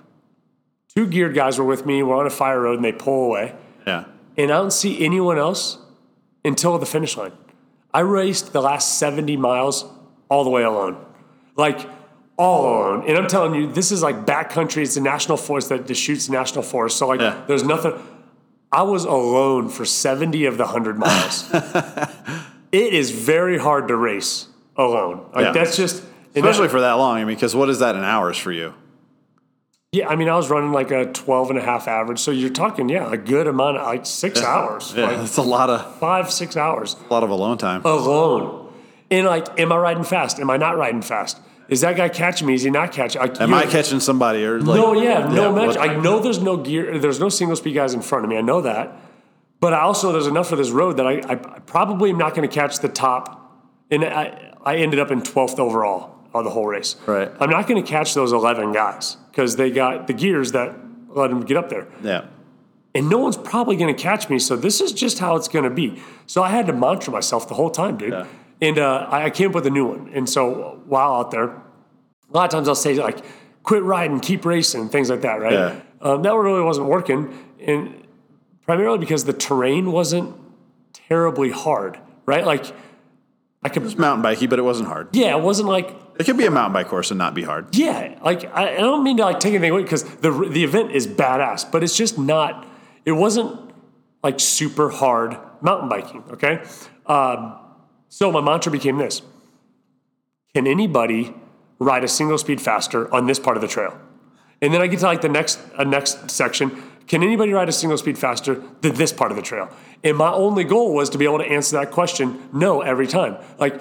[0.94, 2.02] Two geared guys were with me.
[2.02, 3.54] We're on a fire road, and they pull away.
[3.86, 4.04] Yeah.
[4.36, 5.78] And I don't see anyone else
[6.44, 7.32] until the finish line.
[7.92, 9.84] I raced the last 70 miles
[10.28, 10.96] all the way alone.
[11.56, 11.88] Like,
[12.36, 13.08] all alone.
[13.08, 14.82] And I'm telling you, this is like backcountry.
[14.82, 16.96] It's a national forest that shoots national forest.
[16.96, 17.40] So, like, Yeah.
[17.46, 17.92] there's nothing.
[18.72, 21.48] I was alone for 70 of the 100 miles.
[22.74, 25.26] it is very hard to race alone.
[25.34, 25.52] Like, Yeah.
[25.52, 26.02] that's just.
[26.34, 27.16] and that- Especially for that long.
[27.18, 28.74] I mean, because what is that in hours for you?
[29.92, 32.18] Yeah, I mean, I was running like a 12 and a half average.
[32.18, 35.42] So you're talking, yeah, a good amount of like six hours, Yeah, like that's a
[35.42, 37.82] lot of five, six hours a lot of alone time.
[37.84, 38.72] alone.
[39.12, 40.40] And like, am I riding fast?
[40.40, 41.38] Am I not riding fast?
[41.68, 42.54] Is that guy catching me?
[42.54, 43.20] Is he not catching?
[43.22, 44.76] Like, Am I catching somebody or like?
[44.80, 45.80] no, yeah, no what- mention.
[45.80, 48.36] I know there's no gear, there's no single speed guys in front of me.
[48.36, 48.90] I know that.
[49.64, 52.46] But I also, there's enough of this road that I, I probably am not going
[52.46, 53.64] to catch the top.
[53.90, 56.96] And I, I ended up in 12th overall of the whole race.
[57.06, 57.32] Right.
[57.40, 60.76] I'm not going to catch those 11 guys because they got the gears that
[61.08, 62.26] let them get up there yeah.
[62.94, 64.38] and no one's probably going to catch me.
[64.38, 66.02] So this is just how it's going to be.
[66.26, 68.12] So I had to mantra myself the whole time, dude.
[68.12, 68.26] Yeah.
[68.60, 70.10] And uh, I I came up with a new one.
[70.12, 71.62] And so while out there, a
[72.32, 73.24] lot of times I'll say like,
[73.62, 75.52] "Quit riding, keep racing," things like that, right?
[75.54, 75.80] Yeah.
[76.02, 78.03] Um, that really wasn't working, and
[78.66, 80.34] primarily because the terrain wasn't
[80.92, 82.44] terribly hard, right?
[82.44, 82.66] Like
[83.62, 85.08] I could, It's mountain bikey, but it wasn't hard.
[85.16, 87.74] yeah, it wasn't like It could be a mountain bike course and not be hard.
[87.74, 90.92] yeah, like I, I don't mean to like take anything away because the the event
[90.92, 92.66] is badass, but it's just not.
[93.04, 93.58] It wasn't
[94.22, 96.24] like super hard mountain biking.
[96.32, 96.62] Okay,
[97.06, 97.56] um,
[98.08, 99.22] so my mantra became this:
[100.54, 101.34] Can anybody
[101.78, 103.98] ride a single speed faster on this part of the trail?
[104.62, 106.70] And then I get to like the next uh, next section.
[107.06, 109.68] Can anybody ride a single speed faster than this part of the trail?
[110.02, 113.36] And my only goal was to be able to answer that question no every time.
[113.58, 113.80] Like,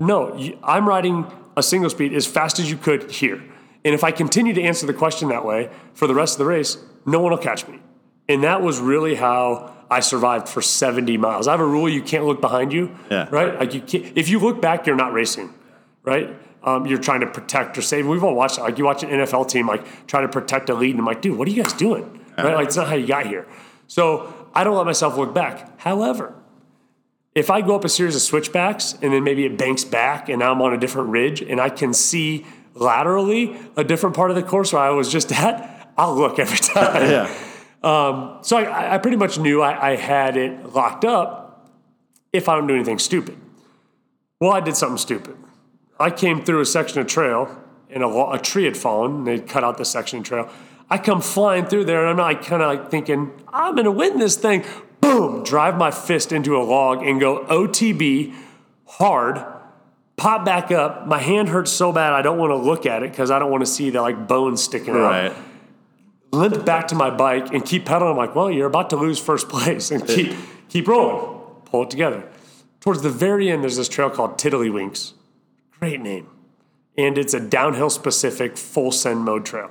[0.00, 3.36] no, I'm riding a single speed as fast as you could here.
[3.84, 6.46] And if I continue to answer the question that way for the rest of the
[6.46, 7.78] race, no one will catch me.
[8.28, 11.46] And that was really how I survived for 70 miles.
[11.46, 13.28] I have a rule you can't look behind you, Yeah.
[13.30, 13.58] right?
[13.60, 15.52] Like you can't, if you look back, you're not racing,
[16.02, 16.34] right?
[16.64, 18.06] Um, you're trying to protect or save.
[18.06, 18.58] We've all watched.
[18.58, 21.20] Like you watch an NFL team, like try to protect a lead, and I'm like,
[21.20, 22.23] dude, what are you guys doing?
[22.42, 22.54] Right?
[22.54, 23.46] Like it's not how you got here.
[23.86, 25.78] So I don't let myself look back.
[25.80, 26.34] However,
[27.34, 30.38] if I go up a series of switchbacks and then maybe it banks back and
[30.40, 34.36] now I'm on a different ridge and I can see laterally a different part of
[34.36, 37.10] the course where I was just at, I'll look every time.
[37.10, 37.34] Yeah.
[37.82, 41.70] Um, so I, I pretty much knew I, I had it locked up
[42.32, 43.36] if I don't do anything stupid.
[44.40, 45.36] Well, I did something stupid.
[45.98, 49.16] I came through a section of trail and a, a tree had fallen.
[49.16, 50.50] And they cut out the section of trail.
[50.90, 53.90] I come flying through there and I'm like kind of like thinking, I'm going to
[53.90, 54.64] win this thing.
[55.00, 58.34] Boom, drive my fist into a log and go OTB
[58.86, 59.44] hard,
[60.16, 61.06] pop back up.
[61.06, 63.50] My hand hurts so bad I don't want to look at it because I don't
[63.50, 65.32] want to see the like bones sticking out Right.
[66.32, 68.12] limp back to my bike and keep pedaling.
[68.12, 70.34] I'm like, well, you're about to lose first place and keep
[70.68, 71.40] keep rolling.
[71.64, 72.24] Pull it together.
[72.80, 75.12] Towards the very end, there's this trail called Tiddlywinks.
[75.80, 76.28] Great name.
[76.96, 79.70] And it's a downhill specific full send mode trail.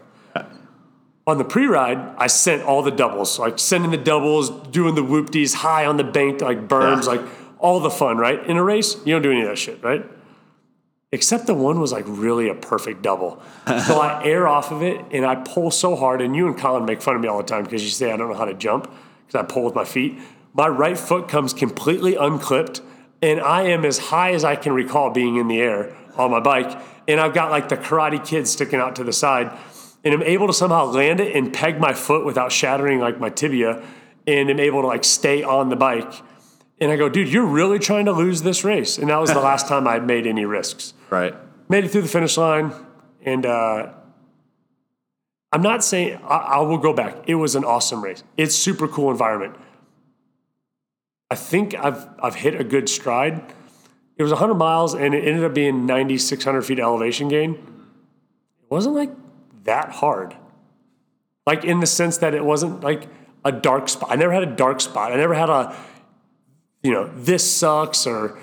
[1.25, 5.53] On the pre-ride, I sent all the doubles, like sending the doubles, doing the whoopties
[5.55, 7.11] high on the bank, like berms, Yeah.
[7.13, 7.21] like
[7.59, 8.45] all the fun, right?
[8.45, 10.05] In a race, you don't do any of that shit, right?
[11.13, 13.41] Except the one was like really a perfect double.
[13.85, 16.83] so I air off of it and I pull so hard, and you and Colin
[16.85, 18.53] make fun of me all the time because you say I don't know how to
[18.53, 18.91] jump
[19.25, 20.19] because I pull with my feet.
[20.53, 22.81] My right foot comes completely unclipped,
[23.21, 26.41] and I am as high as I can recall being in the air on my
[26.41, 26.77] bike.
[27.07, 29.51] And I've got like the Karate Kid sticking out to the side,
[30.03, 33.29] and I'm able to somehow land it and peg my foot without shattering like my
[33.29, 33.83] tibia,
[34.27, 36.13] and am able to like stay on the bike.
[36.79, 38.97] And I go, dude, you're really trying to lose this race.
[38.97, 41.33] And that was the last time I made any risks Right.
[41.69, 42.73] made it through the finish line,
[43.23, 43.93] and uh,
[45.51, 47.15] I'm not saying I, I will go back.
[47.27, 48.23] It was an awesome race.
[48.37, 49.55] It's super cool environment.
[51.31, 53.41] I think I've I've hit a good stride.
[54.17, 57.53] It was 100 miles, and it ended up being 9,600 feet elevation gain.
[57.53, 59.09] It wasn't like
[59.63, 60.35] that hard,
[61.45, 63.07] like in the sense that it wasn't like
[63.45, 64.11] a dark spot.
[64.11, 65.11] I never had a dark spot.
[65.11, 65.75] I never had a,
[66.81, 68.37] you know, this sucks or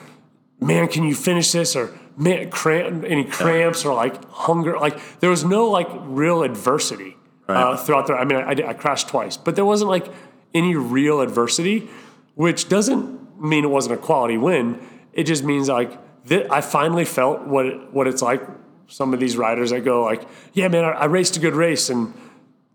[0.61, 1.75] man, can you finish this?
[1.77, 4.79] Or man, cramp, any cramps or like hunger?
[4.79, 7.17] Like there was no like real adversity
[7.49, 8.15] uh, throughout the.
[8.15, 10.07] I mean, I, did- I crashed twice, but there wasn't like
[10.55, 11.89] any real adversity,
[12.35, 14.79] which doesn't mean it wasn't a quality win.
[15.13, 15.99] It just means like
[16.29, 18.43] th- I finally felt what it, what it's like.
[18.91, 20.23] Some of these riders that go like,
[20.53, 22.13] yeah, man, I, I raced a good race and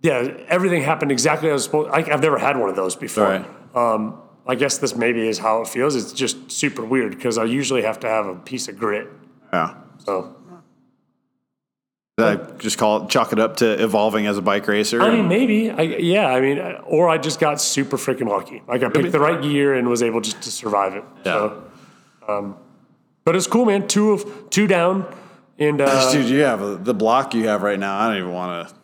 [0.01, 1.91] yeah, everything happened exactly as I was supposed.
[1.91, 3.23] Like, I've never had one of those before.
[3.23, 3.45] Right.
[3.75, 5.95] Um, I guess this maybe is how it feels.
[5.95, 9.07] It's just super weird because I usually have to have a piece of grit.
[9.51, 9.75] Yeah.
[9.99, 10.35] So
[12.17, 15.01] I just call it, chalk it up to evolving as a bike racer.
[15.01, 15.69] I mean, maybe.
[15.69, 18.61] I, yeah, I mean, or I just got super freaking lucky.
[18.67, 21.03] Like I picked the right gear and was able just to survive it.
[21.25, 21.63] So,
[22.27, 22.55] um,
[23.25, 23.87] but it's cool, man.
[23.87, 25.13] Two of two down,
[25.59, 27.97] and uh, Dude, you have the block you have right now.
[27.97, 28.75] I don't even want to.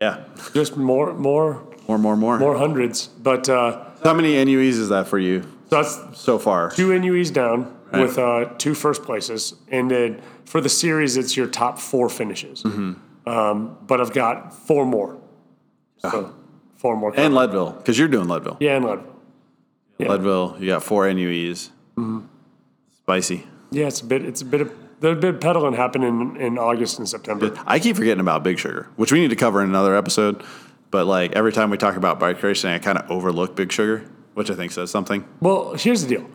[0.00, 0.24] Yeah.
[0.54, 2.38] just more, more, More, more, more.
[2.38, 3.06] more hundreds.
[3.08, 6.70] But uh, How many NUEs is that for you so that's so far?
[6.70, 8.02] two NUEs down Right.
[8.02, 12.62] with uh, two first places, and then for the series, it's your top four finishes.
[12.62, 13.26] Mm-hmm.
[13.26, 15.16] Um, but I've got four more,
[15.96, 16.34] so
[16.76, 17.14] four more.
[17.18, 18.58] And Leadville, because you're doing Leadville.
[18.60, 19.14] yeah, and Leadville.
[19.96, 20.08] Yeah.
[20.10, 21.70] Leadville, you got four NUEs.
[22.98, 23.46] Spicy.
[23.70, 24.22] Yeah, it's a bit.
[24.24, 27.54] It's a bit of there's big pedaling happening in, in August and September.
[27.66, 30.42] I keep forgetting about Big Sugar, which we need to cover in another episode.
[30.90, 34.08] But like every time we talk about bike racing, I kind of overlook Big Sugar,
[34.34, 35.26] which I think says something.
[35.40, 36.28] Well, here's the deal: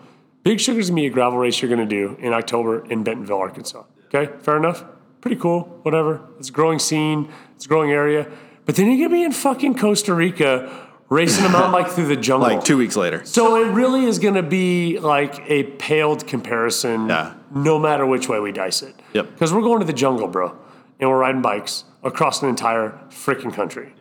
[0.43, 3.83] Big Sugar's gonna be a gravel race you're gonna do in October in Bentonville, Arkansas.
[4.13, 4.83] Okay, fair enough.
[5.21, 5.61] Pretty cool.
[5.83, 6.21] Whatever.
[6.37, 7.31] It's a growing scene.
[7.55, 8.29] It's a growing area.
[8.65, 12.15] But then you're gonna be in fucking Costa Rica racing them out like through the
[12.15, 12.49] jungle.
[12.53, 13.23] Like two weeks later.
[13.25, 17.35] So it really is going to be like a paled comparison, Yeah.
[17.53, 18.95] No matter which way we dice it.
[19.13, 19.31] Yep.
[19.33, 20.57] Because we're going to the jungle, bro,
[20.99, 23.93] and we're riding bikes across an entire freaking country.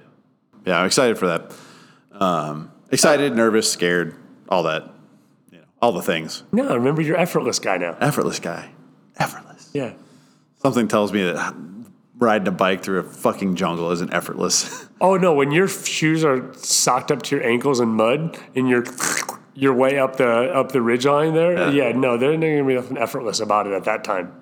[0.67, 1.53] Yeah, I'm excited for that.
[2.13, 4.17] Um, excited, nervous, scared,
[4.49, 4.91] all that.
[5.51, 6.45] You know, all the things.
[6.53, 7.97] No, remember you're effortless guy now.
[8.01, 8.71] Effortless guy.
[9.17, 9.71] Effortless.
[9.73, 9.95] Yeah.
[10.63, 11.55] Something tells me that
[12.19, 14.89] riding a bike through a fucking jungle isn't effortless.
[15.03, 18.85] Oh no, when your shoes are socked up to your ankles in mud and you're
[19.55, 22.75] your way up the up the ridge line there, yeah, no, there's not gonna be
[22.75, 24.33] nothing effortless about it at that time.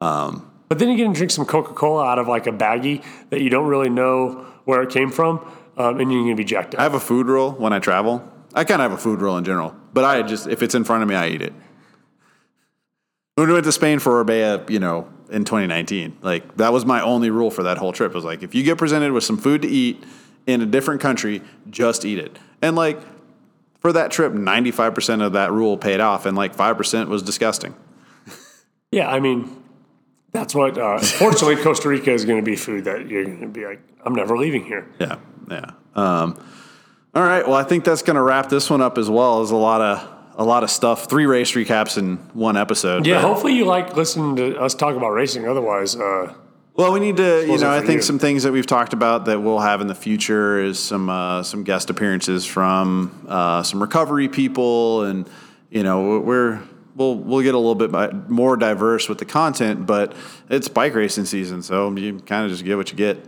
[0.00, 3.04] Um, but then you get to drink some Coca Cola out of like a baggie
[3.30, 5.38] that you don't really know where it came from,
[5.76, 6.80] um, and you're gonna be jacked up.
[6.80, 8.28] I have a food rule when I travel.
[8.54, 10.84] I kind of have a food rule in general, but I just if it's in
[10.84, 11.52] front of me, I eat it.
[13.36, 17.00] When we went to Spain for Orbea, you know, in 2019, like that was my
[17.00, 18.12] only rule for that whole trip.
[18.12, 20.02] It was like if you get presented with some food to eat
[20.46, 22.38] in a different country, just eat it.
[22.62, 22.98] And like
[23.84, 27.74] for that trip, 95% of that rule paid off, and like 5% was disgusting.
[28.90, 29.50] Yeah, I mean,
[30.30, 30.78] that's what.
[30.78, 34.38] Uh, fortunately, Costa Rica is gonna be food that you're gonna be like, I'm never
[34.38, 34.86] leaving here.
[35.00, 35.18] Yeah,
[35.50, 35.70] yeah.
[35.96, 36.38] Um,
[37.12, 37.44] all right.
[37.44, 39.38] Well, I think that's going to wrap this one up as well.
[39.38, 41.08] There's a lot of a lot of stuff.
[41.08, 43.04] Three race recaps in one episode.
[43.04, 45.48] Yeah, hopefully you like listening to us talk about racing.
[45.48, 46.34] Otherwise, uh,
[46.76, 48.02] Well, we need to, you know, I think you.
[48.02, 51.44] some things that we've talked about that we'll have in the future is some uh,
[51.44, 55.28] some guest appearances from uh, some recovery people, and
[55.70, 56.60] you know, we're
[56.96, 60.14] we'll we'll get a little bit more diverse with the content, but
[60.50, 63.24] it's bike racing season, so you kind of just get what you get.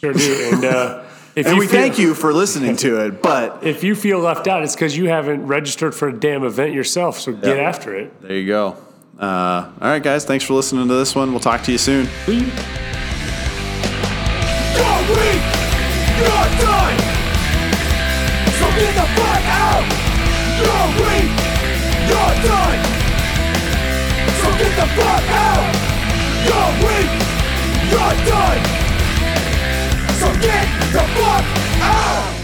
[0.00, 0.50] Sure do.
[0.52, 1.04] And uh,
[1.36, 4.48] if And we feel, thank you for listening to it, but If you feel left
[4.48, 7.18] out, it's because you haven't registered for a damn event yourself.
[7.20, 7.62] So get Yeah.
[7.62, 8.20] after it.
[8.22, 8.76] there you go.
[9.20, 11.30] Uh, all right, guys, thanks for listening to this one.
[11.30, 12.08] We'll talk to you soon.
[20.98, 21.30] complete.
[24.40, 25.64] So get the fuck out.
[26.46, 27.10] You're weak.
[27.90, 28.62] You're done.
[30.18, 31.44] So get the fuck
[31.82, 32.37] out.